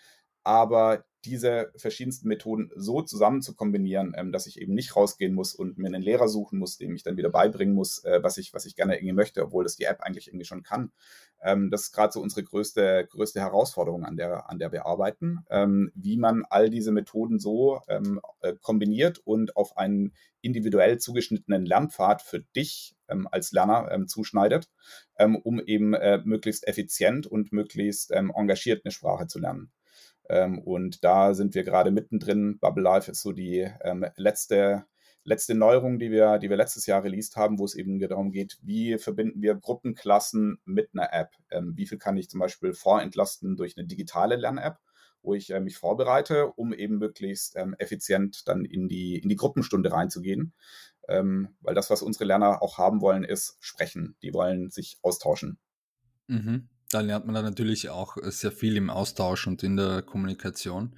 Aber 0.42 1.04
diese 1.24 1.70
verschiedensten 1.76 2.28
Methoden 2.28 2.70
so 2.74 3.02
zusammen 3.02 3.42
zu 3.42 3.54
kombinieren, 3.54 4.14
ähm, 4.16 4.32
dass 4.32 4.46
ich 4.46 4.60
eben 4.60 4.74
nicht 4.74 4.96
rausgehen 4.96 5.34
muss 5.34 5.54
und 5.54 5.78
mir 5.78 5.88
einen 5.88 6.02
Lehrer 6.02 6.28
suchen 6.28 6.58
muss, 6.58 6.78
dem 6.78 6.94
ich 6.94 7.02
dann 7.02 7.16
wieder 7.16 7.30
beibringen 7.30 7.74
muss, 7.74 8.04
äh, 8.04 8.22
was 8.22 8.38
ich, 8.38 8.54
was 8.54 8.64
ich 8.64 8.76
gerne 8.76 8.96
irgendwie 8.96 9.12
möchte, 9.12 9.42
obwohl 9.42 9.64
das 9.64 9.76
die 9.76 9.84
App 9.84 10.00
eigentlich 10.00 10.28
irgendwie 10.28 10.46
schon 10.46 10.62
kann. 10.62 10.92
Ähm, 11.42 11.70
das 11.70 11.82
ist 11.82 11.92
gerade 11.92 12.12
so 12.12 12.20
unsere 12.20 12.42
größte, 12.42 13.06
größte 13.10 13.40
Herausforderung, 13.40 14.04
an 14.04 14.16
der, 14.16 14.48
an 14.48 14.58
der 14.58 14.72
wir 14.72 14.86
arbeiten, 14.86 15.44
ähm, 15.50 15.92
wie 15.94 16.16
man 16.16 16.44
all 16.48 16.70
diese 16.70 16.92
Methoden 16.92 17.38
so 17.38 17.80
ähm, 17.88 18.20
äh, 18.40 18.54
kombiniert 18.60 19.18
und 19.18 19.56
auf 19.56 19.76
einen 19.76 20.14
individuell 20.40 20.98
zugeschnittenen 20.98 21.66
Lernpfad 21.66 22.22
für 22.22 22.40
dich 22.40 22.94
ähm, 23.08 23.28
als 23.30 23.52
Lerner 23.52 23.90
ähm, 23.90 24.08
zuschneidet, 24.08 24.70
um 25.42 25.60
eben 25.60 25.92
äh, 25.92 26.22
möglichst 26.24 26.66
effizient 26.66 27.26
und 27.26 27.52
möglichst 27.52 28.10
engagiert 28.10 28.86
eine 28.86 28.92
Sprache 28.92 29.26
zu 29.26 29.38
lernen. 29.38 29.70
Ähm, 30.30 30.60
und 30.60 31.02
da 31.02 31.34
sind 31.34 31.56
wir 31.56 31.64
gerade 31.64 31.90
mittendrin. 31.90 32.58
Bubble 32.60 32.84
Life 32.84 33.10
ist 33.10 33.20
so 33.20 33.32
die 33.32 33.68
ähm, 33.82 34.06
letzte, 34.14 34.84
letzte 35.24 35.56
Neuerung, 35.56 35.98
die 35.98 36.12
wir, 36.12 36.38
die 36.38 36.48
wir 36.48 36.56
letztes 36.56 36.86
Jahr 36.86 37.02
released 37.02 37.34
haben, 37.34 37.58
wo 37.58 37.64
es 37.64 37.74
eben 37.74 37.98
darum 37.98 38.30
geht, 38.30 38.56
wie 38.62 38.96
verbinden 38.96 39.42
wir 39.42 39.56
Gruppenklassen 39.56 40.60
mit 40.64 40.90
einer 40.94 41.12
App. 41.12 41.30
Ähm, 41.50 41.72
wie 41.76 41.86
viel 41.86 41.98
kann 41.98 42.16
ich 42.16 42.30
zum 42.30 42.38
Beispiel 42.38 42.74
vorentlasten 42.74 43.56
durch 43.56 43.76
eine 43.76 43.88
digitale 43.88 44.36
Lern-App 44.36 44.78
wo 45.22 45.34
ich 45.34 45.50
äh, 45.50 45.60
mich 45.60 45.76
vorbereite, 45.76 46.46
um 46.52 46.72
eben 46.72 46.96
möglichst 46.96 47.54
ähm, 47.54 47.74
effizient 47.78 48.48
dann 48.48 48.64
in 48.64 48.88
die, 48.88 49.18
in 49.18 49.28
die 49.28 49.36
Gruppenstunde 49.36 49.92
reinzugehen. 49.92 50.54
Ähm, 51.08 51.56
weil 51.60 51.74
das, 51.74 51.90
was 51.90 52.00
unsere 52.00 52.24
Lerner 52.24 52.62
auch 52.62 52.78
haben 52.78 53.02
wollen, 53.02 53.24
ist 53.24 53.58
sprechen. 53.60 54.16
Die 54.22 54.32
wollen 54.32 54.70
sich 54.70 54.98
austauschen. 55.02 55.58
Mhm. 56.26 56.70
Da 56.90 57.00
lernt 57.00 57.26
man 57.26 57.34
dann 57.34 57.44
natürlich 57.44 57.88
auch 57.88 58.16
äh, 58.16 58.30
sehr 58.30 58.52
viel 58.52 58.76
im 58.76 58.90
Austausch 58.90 59.46
und 59.46 59.62
in 59.62 59.76
der 59.76 60.02
Kommunikation. 60.02 60.96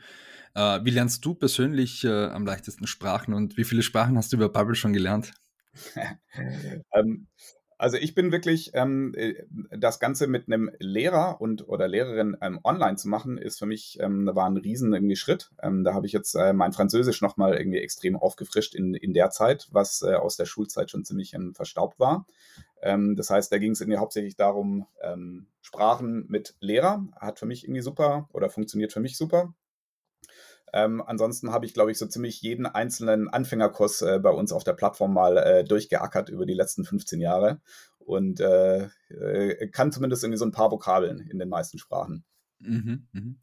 Äh, 0.54 0.80
wie 0.84 0.90
lernst 0.90 1.24
du 1.24 1.34
persönlich 1.34 2.04
äh, 2.04 2.26
am 2.26 2.46
leichtesten 2.46 2.86
Sprachen 2.86 3.34
und 3.34 3.56
wie 3.56 3.64
viele 3.64 3.82
Sprachen 3.82 4.16
hast 4.16 4.32
du 4.32 4.36
über 4.36 4.48
Bubble 4.48 4.74
schon 4.74 4.92
gelernt? 4.92 5.32
ähm, 6.92 7.26
also 7.82 7.96
ich 7.96 8.14
bin 8.14 8.30
wirklich, 8.30 8.70
ähm, 8.74 9.12
äh, 9.16 9.34
das 9.76 9.98
Ganze 9.98 10.28
mit 10.28 10.46
einem 10.46 10.70
Lehrer 10.78 11.40
und 11.40 11.66
oder 11.68 11.88
Lehrerin 11.88 12.36
ähm, 12.40 12.60
online 12.62 12.94
zu 12.94 13.08
machen, 13.08 13.38
ist 13.38 13.58
für 13.58 13.66
mich, 13.66 13.98
ähm, 14.00 14.30
war 14.32 14.48
ein 14.48 14.56
riesen 14.56 14.94
irgendwie 14.94 15.16
Schritt. 15.16 15.50
Ähm, 15.60 15.82
da 15.82 15.92
habe 15.92 16.06
ich 16.06 16.12
jetzt 16.12 16.36
äh, 16.36 16.52
mein 16.52 16.72
Französisch 16.72 17.22
nochmal 17.22 17.56
irgendwie 17.56 17.78
extrem 17.78 18.14
aufgefrischt 18.14 18.76
in, 18.76 18.94
in 18.94 19.14
der 19.14 19.30
Zeit, 19.30 19.66
was 19.72 20.02
äh, 20.02 20.14
aus 20.14 20.36
der 20.36 20.46
Schulzeit 20.46 20.92
schon 20.92 21.04
ziemlich 21.04 21.34
ähm, 21.34 21.54
verstaubt 21.56 21.98
war. 21.98 22.24
Ähm, 22.82 23.16
das 23.16 23.30
heißt, 23.30 23.50
da 23.50 23.58
ging 23.58 23.72
es 23.72 23.80
irgendwie 23.80 23.98
hauptsächlich 23.98 24.36
darum, 24.36 24.86
ähm, 25.02 25.46
Sprachen 25.60 26.26
mit 26.28 26.54
Lehrer 26.60 27.04
hat 27.16 27.40
für 27.40 27.46
mich 27.46 27.64
irgendwie 27.64 27.82
super 27.82 28.28
oder 28.32 28.48
funktioniert 28.48 28.92
für 28.92 29.00
mich 29.00 29.16
super. 29.16 29.54
Ähm, 30.72 31.02
ansonsten 31.04 31.52
habe 31.52 31.66
ich, 31.66 31.74
glaube 31.74 31.90
ich, 31.90 31.98
so 31.98 32.06
ziemlich 32.06 32.40
jeden 32.42 32.66
einzelnen 32.66 33.28
Anfängerkurs 33.28 34.02
äh, 34.02 34.18
bei 34.20 34.30
uns 34.30 34.52
auf 34.52 34.64
der 34.64 34.72
Plattform 34.72 35.12
mal 35.12 35.36
äh, 35.36 35.64
durchgeackert 35.64 36.28
über 36.28 36.46
die 36.46 36.54
letzten 36.54 36.84
15 36.84 37.20
Jahre 37.20 37.60
und 37.98 38.40
äh, 38.40 38.88
äh, 39.10 39.68
kann 39.68 39.92
zumindest 39.92 40.24
irgendwie 40.24 40.38
so 40.38 40.44
ein 40.44 40.52
paar 40.52 40.70
Vokabeln 40.70 41.20
in 41.30 41.38
den 41.38 41.48
meisten 41.48 41.78
Sprachen. 41.78 42.24
Mhm, 42.64 43.08
mhm. 43.12 43.38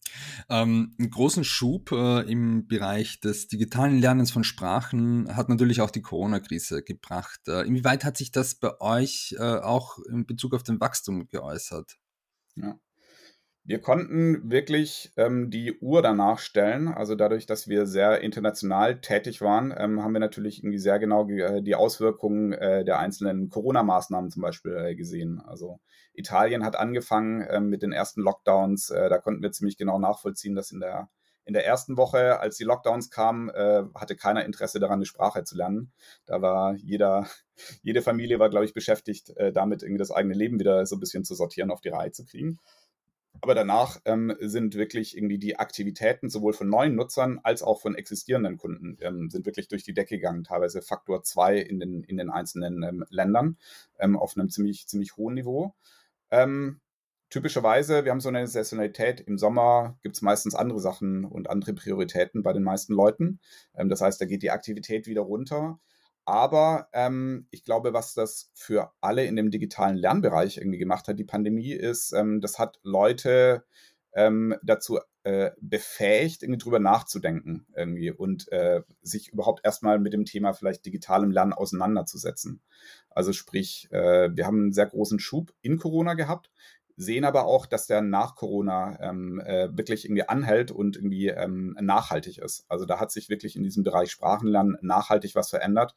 Ähm, 0.49 0.95
einen 0.97 1.09
großen 1.09 1.43
Schub 1.43 1.91
äh, 1.91 2.21
im 2.21 2.67
Bereich 2.67 3.19
des 3.19 3.47
digitalen 3.47 3.99
Lernens 3.99 4.31
von 4.31 4.43
Sprachen 4.43 5.35
hat 5.35 5.49
natürlich 5.49 5.81
auch 5.81 5.91
die 5.91 6.01
Corona-Krise 6.01 6.83
gebracht. 6.83 7.41
Äh, 7.47 7.67
inwieweit 7.67 8.05
hat 8.05 8.17
sich 8.17 8.31
das 8.31 8.55
bei 8.55 8.79
euch 8.79 9.35
äh, 9.37 9.43
auch 9.43 9.99
in 10.09 10.25
Bezug 10.25 10.53
auf 10.53 10.63
den 10.63 10.79
Wachstum 10.79 11.27
geäußert? 11.27 11.97
Ja. 12.55 12.79
Wir 13.69 13.79
konnten 13.79 14.49
wirklich 14.49 15.11
ähm, 15.15 15.51
die 15.51 15.77
Uhr 15.77 16.01
danach 16.01 16.39
stellen. 16.39 16.87
Also 16.87 17.13
dadurch, 17.13 17.45
dass 17.45 17.67
wir 17.67 17.85
sehr 17.85 18.21
international 18.21 18.99
tätig 18.99 19.41
waren, 19.41 19.71
ähm, 19.77 20.01
haben 20.01 20.13
wir 20.13 20.19
natürlich 20.19 20.63
irgendwie 20.63 20.79
sehr 20.79 20.97
genau 20.97 21.29
äh, 21.29 21.61
die 21.61 21.75
Auswirkungen 21.75 22.53
äh, 22.53 22.83
der 22.83 22.97
einzelnen 22.97 23.49
Corona-Maßnahmen 23.49 24.31
zum 24.31 24.41
Beispiel 24.41 24.75
äh, 24.75 24.95
gesehen. 24.95 25.39
Also 25.45 25.79
Italien 26.13 26.65
hat 26.65 26.77
angefangen 26.77 27.45
ähm, 27.47 27.69
mit 27.69 27.83
den 27.83 27.91
ersten 27.91 28.21
Lockdowns. 28.21 28.89
Äh, 28.89 29.07
da 29.07 29.19
konnten 29.19 29.43
wir 29.43 29.51
ziemlich 29.51 29.77
genau 29.77 29.99
nachvollziehen, 29.99 30.55
dass 30.55 30.71
in 30.71 30.79
der 30.79 31.07
in 31.45 31.53
der 31.53 31.65
ersten 31.65 31.97
Woche, 31.97 32.39
als 32.39 32.57
die 32.57 32.63
Lockdowns 32.63 33.11
kamen, 33.11 33.49
äh, 33.49 33.83
hatte 33.95 34.15
keiner 34.15 34.45
Interesse 34.45 34.79
daran, 34.79 34.97
eine 34.97 35.05
Sprache 35.05 35.43
zu 35.43 35.55
lernen. 35.55 35.91
Da 36.25 36.41
war 36.41 36.73
jeder, 36.75 37.27
jede 37.83 38.01
Familie 38.01 38.39
war, 38.39 38.49
glaube 38.49 38.65
ich, 38.65 38.73
beschäftigt, 38.73 39.35
äh, 39.37 39.51
damit 39.51 39.83
irgendwie 39.83 39.99
das 39.99 40.11
eigene 40.11 40.35
Leben 40.35 40.59
wieder 40.59 40.85
so 40.87 40.95
ein 40.95 40.99
bisschen 40.99 41.23
zu 41.23 41.35
sortieren, 41.35 41.71
auf 41.71 41.81
die 41.81 41.89
Reihe 41.89 42.11
zu 42.11 42.25
kriegen. 42.25 42.59
Aber 43.41 43.55
danach 43.55 43.99
ähm, 44.05 44.35
sind 44.39 44.75
wirklich 44.75 45.15
irgendwie 45.15 45.37
die 45.37 45.57
Aktivitäten 45.57 46.29
sowohl 46.29 46.53
von 46.53 46.69
neuen 46.69 46.95
Nutzern 46.95 47.39
als 47.43 47.63
auch 47.63 47.81
von 47.81 47.95
existierenden 47.95 48.57
Kunden 48.57 48.97
ähm, 49.01 49.29
sind 49.29 49.45
wirklich 49.45 49.67
durch 49.67 49.83
die 49.83 49.93
Decke 49.93 50.15
gegangen, 50.17 50.43
teilweise 50.43 50.81
Faktor 50.81 51.23
2 51.23 51.57
in 51.57 51.79
den, 51.79 52.03
in 52.03 52.17
den 52.17 52.29
einzelnen 52.29 52.83
ähm, 52.83 53.05
Ländern 53.09 53.57
ähm, 53.97 54.17
auf 54.17 54.35
einem 54.35 54.49
ziemlich, 54.49 54.87
ziemlich 54.87 55.15
hohen 55.15 55.35
Niveau. 55.35 55.73
Ähm, 56.31 56.81
typischerweise, 57.29 58.03
wir 58.03 58.11
haben 58.11 58.19
so 58.19 58.29
eine 58.29 58.45
Saisonalität. 58.47 59.21
Im 59.21 59.37
Sommer 59.37 59.97
gibt 60.01 60.15
es 60.15 60.21
meistens 60.21 60.55
andere 60.55 60.79
Sachen 60.79 61.25
und 61.25 61.49
andere 61.49 61.73
Prioritäten 61.73 62.43
bei 62.43 62.53
den 62.53 62.63
meisten 62.63 62.93
Leuten. 62.93 63.39
Ähm, 63.75 63.89
das 63.89 64.01
heißt, 64.01 64.19
da 64.19 64.25
geht 64.25 64.43
die 64.43 64.51
Aktivität 64.51 65.07
wieder 65.07 65.21
runter. 65.21 65.79
Aber 66.29 66.89
ähm, 66.93 67.47
ich 67.49 67.63
glaube, 67.63 67.91
was 67.91 68.13
das 68.13 68.51
für 68.53 68.91
alle 69.01 69.25
in 69.25 69.35
dem 69.35 69.49
digitalen 69.49 69.97
Lernbereich 69.97 70.57
irgendwie 70.57 70.77
gemacht 70.77 71.07
hat, 71.07 71.17
die 71.17 71.23
Pandemie, 71.23 71.71
ist, 71.71 72.11
ähm, 72.13 72.39
das 72.39 72.59
hat 72.59 72.79
Leute 72.83 73.65
ähm, 74.13 74.55
dazu 74.61 74.99
äh, 75.23 75.49
befähigt, 75.59 76.43
irgendwie 76.43 76.59
drüber 76.59 76.77
nachzudenken 76.77 77.65
irgendwie 77.75 78.11
und 78.11 78.47
äh, 78.51 78.83
sich 79.01 79.29
überhaupt 79.29 79.65
erstmal 79.65 79.97
mit 79.97 80.13
dem 80.13 80.25
Thema 80.25 80.53
vielleicht 80.53 80.85
digitalem 80.85 81.31
Lernen 81.31 81.53
auseinanderzusetzen. 81.53 82.61
Also 83.09 83.33
sprich, 83.33 83.87
äh, 83.91 84.29
wir 84.31 84.45
haben 84.45 84.61
einen 84.61 84.73
sehr 84.73 84.85
großen 84.85 85.17
Schub 85.19 85.51
in 85.63 85.79
Corona 85.79 86.13
gehabt 86.13 86.51
sehen 86.99 87.23
aber 87.23 87.45
auch, 87.45 87.65
dass 87.65 87.87
der 87.87 88.01
nach 88.01 88.35
Corona 88.35 88.99
ähm, 88.99 89.39
äh, 89.39 89.69
wirklich 89.71 90.03
irgendwie 90.03 90.27
anhält 90.27 90.69
und 90.69 90.97
irgendwie 90.97 91.29
ähm, 91.29 91.77
nachhaltig 91.79 92.39
ist. 92.39 92.65
Also 92.67 92.85
da 92.85 92.99
hat 92.99 93.09
sich 93.09 93.29
wirklich 93.29 93.55
in 93.55 93.63
diesem 93.63 93.85
Bereich 93.85 94.11
Sprachenlernen 94.11 94.77
nachhaltig 94.81 95.33
was 95.33 95.49
verändert, 95.49 95.93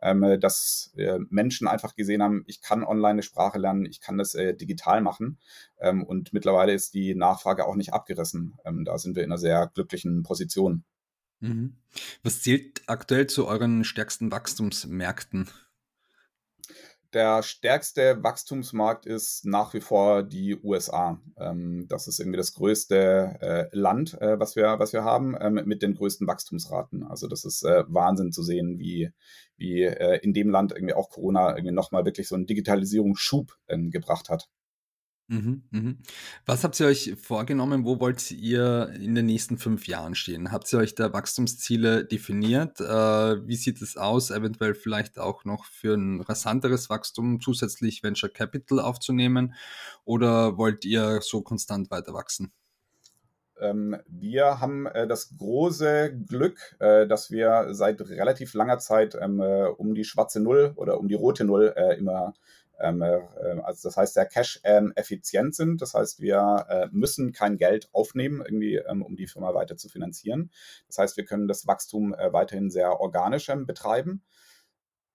ähm, 0.00 0.40
dass 0.40 0.94
äh, 0.96 1.18
Menschen 1.28 1.68
einfach 1.68 1.94
gesehen 1.94 2.22
haben, 2.22 2.42
ich 2.46 2.62
kann 2.62 2.84
online 2.84 3.10
eine 3.10 3.22
Sprache 3.22 3.58
lernen, 3.58 3.84
ich 3.84 4.00
kann 4.00 4.16
das 4.16 4.34
äh, 4.34 4.54
digital 4.54 5.02
machen 5.02 5.38
ähm, 5.78 6.02
und 6.02 6.32
mittlerweile 6.32 6.72
ist 6.72 6.94
die 6.94 7.14
Nachfrage 7.14 7.66
auch 7.66 7.76
nicht 7.76 7.92
abgerissen. 7.92 8.54
Ähm, 8.64 8.86
da 8.86 8.96
sind 8.96 9.14
wir 9.14 9.24
in 9.24 9.32
einer 9.32 9.38
sehr 9.38 9.70
glücklichen 9.74 10.22
Position. 10.22 10.84
Mhm. 11.40 11.76
Was 12.22 12.40
zählt 12.40 12.82
aktuell 12.86 13.26
zu 13.26 13.46
euren 13.46 13.84
stärksten 13.84 14.32
Wachstumsmärkten? 14.32 15.50
Der 17.16 17.42
stärkste 17.42 18.22
Wachstumsmarkt 18.22 19.06
ist 19.06 19.46
nach 19.46 19.72
wie 19.72 19.80
vor 19.80 20.22
die 20.22 20.54
USA. 20.62 21.18
Ähm, 21.38 21.86
das 21.88 22.08
ist 22.08 22.20
irgendwie 22.20 22.36
das 22.36 22.52
größte 22.52 23.38
äh, 23.40 23.64
Land, 23.72 24.20
äh, 24.20 24.38
was, 24.38 24.54
wir, 24.54 24.78
was 24.78 24.92
wir 24.92 25.02
haben, 25.02 25.34
äh, 25.34 25.48
mit 25.48 25.80
den 25.80 25.94
größten 25.94 26.26
Wachstumsraten. 26.26 27.04
Also 27.04 27.26
das 27.26 27.46
ist 27.46 27.62
äh, 27.62 27.84
Wahnsinn 27.88 28.32
zu 28.32 28.42
sehen, 28.42 28.78
wie, 28.78 29.10
wie 29.56 29.84
äh, 29.84 30.18
in 30.22 30.34
dem 30.34 30.50
Land 30.50 30.72
irgendwie 30.72 30.92
auch 30.92 31.08
Corona 31.08 31.56
irgendwie 31.56 31.74
nochmal 31.74 32.04
wirklich 32.04 32.28
so 32.28 32.34
einen 32.34 32.46
Digitalisierungsschub 32.46 33.50
ähm, 33.68 33.90
gebracht 33.90 34.28
hat. 34.28 34.50
Mhm, 35.28 35.64
mhm. 35.72 35.98
Was 36.44 36.62
habt 36.62 36.78
ihr 36.78 36.86
euch 36.86 37.14
vorgenommen? 37.20 37.84
Wo 37.84 37.98
wollt 37.98 38.30
ihr 38.30 38.90
in 39.00 39.16
den 39.16 39.26
nächsten 39.26 39.58
fünf 39.58 39.88
Jahren 39.88 40.14
stehen? 40.14 40.52
Habt 40.52 40.72
ihr 40.72 40.78
euch 40.78 40.94
da 40.94 41.12
Wachstumsziele 41.12 42.04
definiert? 42.04 42.80
Äh, 42.80 42.84
wie 43.46 43.56
sieht 43.56 43.82
es 43.82 43.96
aus? 43.96 44.30
Eventuell 44.30 44.74
vielleicht 44.74 45.18
auch 45.18 45.44
noch 45.44 45.64
für 45.64 45.94
ein 45.94 46.20
rasanteres 46.20 46.90
Wachstum 46.90 47.40
zusätzlich 47.40 48.04
Venture 48.04 48.28
Capital 48.30 48.78
aufzunehmen? 48.78 49.54
Oder 50.04 50.58
wollt 50.58 50.84
ihr 50.84 51.20
so 51.22 51.42
konstant 51.42 51.90
weiter 51.90 52.14
wachsen? 52.14 52.52
Ähm, 53.58 53.96
wir 54.06 54.60
haben 54.60 54.86
äh, 54.86 55.08
das 55.08 55.36
große 55.36 56.14
Glück, 56.26 56.76
äh, 56.78 57.06
dass 57.06 57.32
wir 57.32 57.68
seit 57.70 58.00
relativ 58.00 58.54
langer 58.54 58.78
Zeit 58.78 59.16
ähm, 59.20 59.40
äh, 59.40 59.64
um 59.64 59.94
die 59.94 60.04
schwarze 60.04 60.40
Null 60.40 60.72
oder 60.76 61.00
um 61.00 61.08
die 61.08 61.14
rote 61.14 61.44
Null 61.44 61.72
äh, 61.74 61.96
immer 61.96 62.34
also 62.78 63.88
das 63.88 63.96
heißt, 63.96 64.14
sehr 64.14 64.26
cash-effizient 64.26 65.54
sind. 65.54 65.82
Das 65.82 65.94
heißt, 65.94 66.20
wir 66.20 66.66
äh, 66.68 66.88
müssen 66.92 67.32
kein 67.32 67.56
Geld 67.56 67.88
aufnehmen, 67.92 68.42
irgendwie, 68.44 68.76
ähm, 68.76 69.02
um 69.02 69.16
die 69.16 69.26
Firma 69.26 69.54
weiter 69.54 69.76
zu 69.76 69.88
finanzieren. 69.88 70.50
Das 70.86 70.98
heißt, 70.98 71.16
wir 71.16 71.24
können 71.24 71.48
das 71.48 71.66
Wachstum 71.66 72.14
äh, 72.14 72.32
weiterhin 72.32 72.70
sehr 72.70 73.00
organisch 73.00 73.48
ähm, 73.48 73.66
betreiben. 73.66 74.22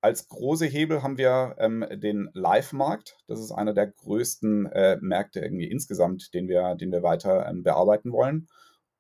Als 0.03 0.27
große 0.27 0.65
Hebel 0.65 1.03
haben 1.03 1.19
wir 1.19 1.55
ähm, 1.59 1.85
den 1.91 2.31
Live-Markt. 2.33 3.17
Das 3.27 3.39
ist 3.39 3.51
einer 3.51 3.73
der 3.73 3.85
größten 3.85 4.65
äh, 4.65 4.97
Märkte 4.99 5.41
irgendwie 5.41 5.69
insgesamt, 5.69 6.33
den 6.33 6.47
wir, 6.47 6.73
den 6.73 6.91
wir 6.91 7.03
weiter 7.03 7.45
ähm, 7.47 7.61
bearbeiten 7.61 8.11
wollen. 8.11 8.47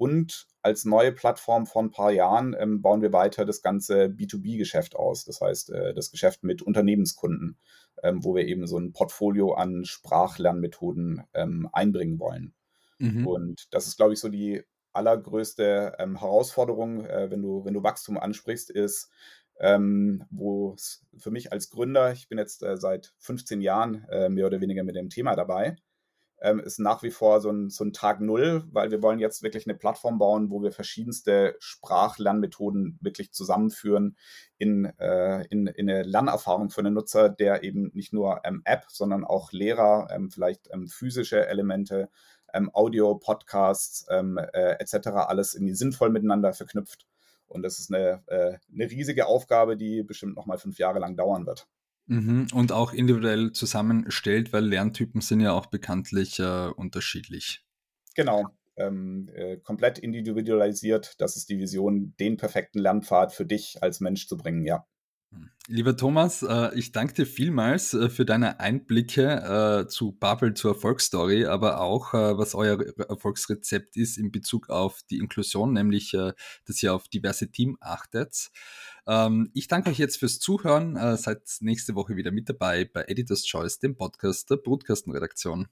Und 0.01 0.47
als 0.63 0.83
neue 0.83 1.11
Plattform 1.11 1.67
vor 1.67 1.83
ein 1.83 1.91
paar 1.91 2.09
Jahren 2.09 2.55
ähm, 2.57 2.81
bauen 2.81 3.03
wir 3.03 3.13
weiter 3.13 3.45
das 3.45 3.61
ganze 3.61 4.05
B2B-Geschäft 4.05 4.95
aus. 4.95 5.25
Das 5.25 5.41
heißt, 5.41 5.69
äh, 5.69 5.93
das 5.93 6.09
Geschäft 6.09 6.43
mit 6.43 6.63
Unternehmenskunden, 6.63 7.59
ähm, 8.01 8.23
wo 8.23 8.33
wir 8.33 8.47
eben 8.47 8.65
so 8.65 8.79
ein 8.79 8.93
Portfolio 8.93 9.53
an 9.53 9.85
Sprachlernmethoden 9.85 11.21
ähm, 11.35 11.69
einbringen 11.71 12.17
wollen. 12.17 12.55
Mhm. 12.97 13.27
Und 13.27 13.67
das 13.75 13.85
ist, 13.85 13.97
glaube 13.97 14.13
ich, 14.13 14.19
so 14.19 14.29
die 14.29 14.63
allergrößte 14.91 15.97
ähm, 15.99 16.19
Herausforderung, 16.19 17.05
äh, 17.05 17.29
wenn, 17.29 17.43
du, 17.43 17.63
wenn 17.63 17.75
du 17.75 17.83
Wachstum 17.83 18.17
ansprichst, 18.17 18.71
ist, 18.71 19.11
ähm, 19.59 20.23
wo 20.31 20.73
es 20.73 21.05
für 21.15 21.29
mich 21.29 21.51
als 21.51 21.69
Gründer, 21.69 22.11
ich 22.11 22.27
bin 22.27 22.39
jetzt 22.39 22.63
äh, 22.63 22.75
seit 22.75 23.13
15 23.19 23.61
Jahren 23.61 24.03
äh, 24.09 24.29
mehr 24.29 24.47
oder 24.47 24.61
weniger 24.61 24.83
mit 24.83 24.95
dem 24.95 25.09
Thema 25.09 25.35
dabei, 25.35 25.75
ähm, 26.41 26.59
ist 26.59 26.79
nach 26.79 27.03
wie 27.03 27.11
vor 27.11 27.39
so 27.39 27.49
ein, 27.49 27.69
so 27.69 27.83
ein 27.83 27.93
Tag 27.93 28.19
Null, 28.19 28.63
weil 28.71 28.91
wir 28.91 29.01
wollen 29.01 29.19
jetzt 29.19 29.43
wirklich 29.43 29.67
eine 29.67 29.77
Plattform 29.77 30.17
bauen, 30.17 30.49
wo 30.49 30.61
wir 30.61 30.71
verschiedenste 30.71 31.55
Sprachlernmethoden 31.59 32.97
wirklich 33.01 33.31
zusammenführen 33.31 34.17
in, 34.57 34.85
äh, 34.99 35.45
in, 35.47 35.67
in 35.67 35.89
eine 35.89 36.03
Lernerfahrung 36.03 36.69
für 36.69 36.81
einen 36.81 36.95
Nutzer, 36.95 37.29
der 37.29 37.63
eben 37.63 37.91
nicht 37.93 38.11
nur 38.11 38.41
ähm, 38.43 38.61
App, 38.65 38.85
sondern 38.89 39.23
auch 39.23 39.51
Lehrer, 39.51 40.07
ähm, 40.11 40.31
vielleicht 40.31 40.69
ähm, 40.73 40.87
physische 40.87 41.47
Elemente, 41.47 42.09
ähm, 42.53 42.69
Audio, 42.73 43.15
Podcasts 43.15 44.05
ähm, 44.09 44.37
äh, 44.37 44.73
etc. 44.79 45.09
alles 45.09 45.53
irgendwie 45.53 45.75
sinnvoll 45.75 46.09
miteinander 46.09 46.53
verknüpft. 46.53 47.07
Und 47.47 47.63
das 47.63 47.79
ist 47.79 47.93
eine, 47.93 48.23
äh, 48.27 48.57
eine 48.73 48.89
riesige 48.89 49.27
Aufgabe, 49.27 49.77
die 49.77 50.03
bestimmt 50.03 50.35
noch 50.35 50.45
mal 50.45 50.57
fünf 50.57 50.79
Jahre 50.79 50.99
lang 50.99 51.17
dauern 51.17 51.45
wird. 51.45 51.67
Mhm. 52.07 52.47
Und 52.53 52.71
auch 52.71 52.93
individuell 52.93 53.51
zusammenstellt, 53.51 54.51
weil 54.53 54.65
Lerntypen 54.65 55.21
sind 55.21 55.39
ja 55.39 55.53
auch 55.53 55.67
bekanntlich 55.67 56.39
äh, 56.39 56.67
unterschiedlich. 56.75 57.63
Genau. 58.15 58.47
ähm, 58.75 59.29
äh, 59.33 59.57
komplett 59.57 59.99
individualisiert. 59.99 61.15
Das 61.19 61.37
ist 61.37 61.49
die 61.49 61.59
Vision, 61.59 62.15
den 62.19 62.37
perfekten 62.37 62.79
Lernpfad 62.79 63.33
für 63.33 63.45
dich 63.45 63.81
als 63.81 63.99
Mensch 63.99 64.27
zu 64.27 64.37
bringen, 64.37 64.65
ja. 64.65 64.85
Lieber 65.67 65.95
Thomas, 65.95 66.43
äh, 66.43 66.77
ich 66.77 66.91
danke 66.91 67.13
dir 67.13 67.25
vielmals 67.25 67.93
äh, 67.93 68.09
für 68.09 68.25
deine 68.25 68.59
Einblicke 68.59 69.83
äh, 69.83 69.87
zu 69.87 70.11
Bubble, 70.11 70.53
zur 70.53 70.73
Erfolgsstory, 70.73 71.45
aber 71.45 71.79
auch, 71.79 72.13
was 72.13 72.55
euer 72.55 72.77
Erfolgsrezept 73.07 73.95
ist 73.95 74.17
in 74.17 74.31
Bezug 74.31 74.69
auf 74.69 74.99
die 75.09 75.19
Inklusion, 75.19 75.71
nämlich, 75.71 76.11
dass 76.65 76.83
ihr 76.83 76.93
auf 76.93 77.07
diverse 77.07 77.51
Team 77.51 77.77
achtet. 77.79 78.49
Ähm, 79.07 79.51
ich 79.53 79.67
danke 79.67 79.91
euch 79.91 79.97
jetzt 79.97 80.17
fürs 80.17 80.39
Zuhören. 80.39 81.17
Seid 81.17 81.41
nächste 81.61 81.95
Woche 81.95 82.15
wieder 82.15 82.31
mit 82.31 82.49
dabei 82.49 82.85
bei 82.85 83.03
Editor's 83.03 83.45
Choice, 83.45 83.79
dem 83.79 83.95
Podcast 83.95 84.49
der 84.49 84.57
Brutkastenredaktion. 84.57 85.67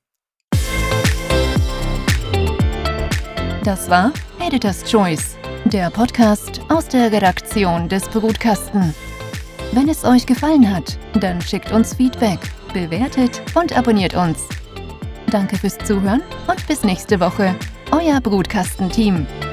Das 3.64 3.90
war 3.90 4.14
Editor's 4.40 4.84
Choice, 4.90 5.36
der 5.66 5.90
Podcast 5.90 6.62
aus 6.70 6.88
der 6.88 7.12
Redaktion 7.12 7.90
des 7.90 8.08
Brutkasten. 8.08 8.94
Wenn 9.72 9.88
es 9.88 10.04
euch 10.04 10.26
gefallen 10.26 10.74
hat, 10.74 10.98
dann 11.14 11.42
schickt 11.42 11.72
uns 11.72 11.94
Feedback, 11.94 12.40
bewertet 12.74 13.42
und 13.54 13.78
abonniert 13.78 14.16
uns. 14.16 14.48
Danke 15.30 15.58
fürs 15.58 15.78
Zuhören 15.80 16.24
und 16.48 16.66
bis 16.68 16.84
nächste 16.84 17.20
Woche. 17.20 17.56
Euer 17.92 18.20
Brutkastenteam. 18.20 19.28
team 19.28 19.49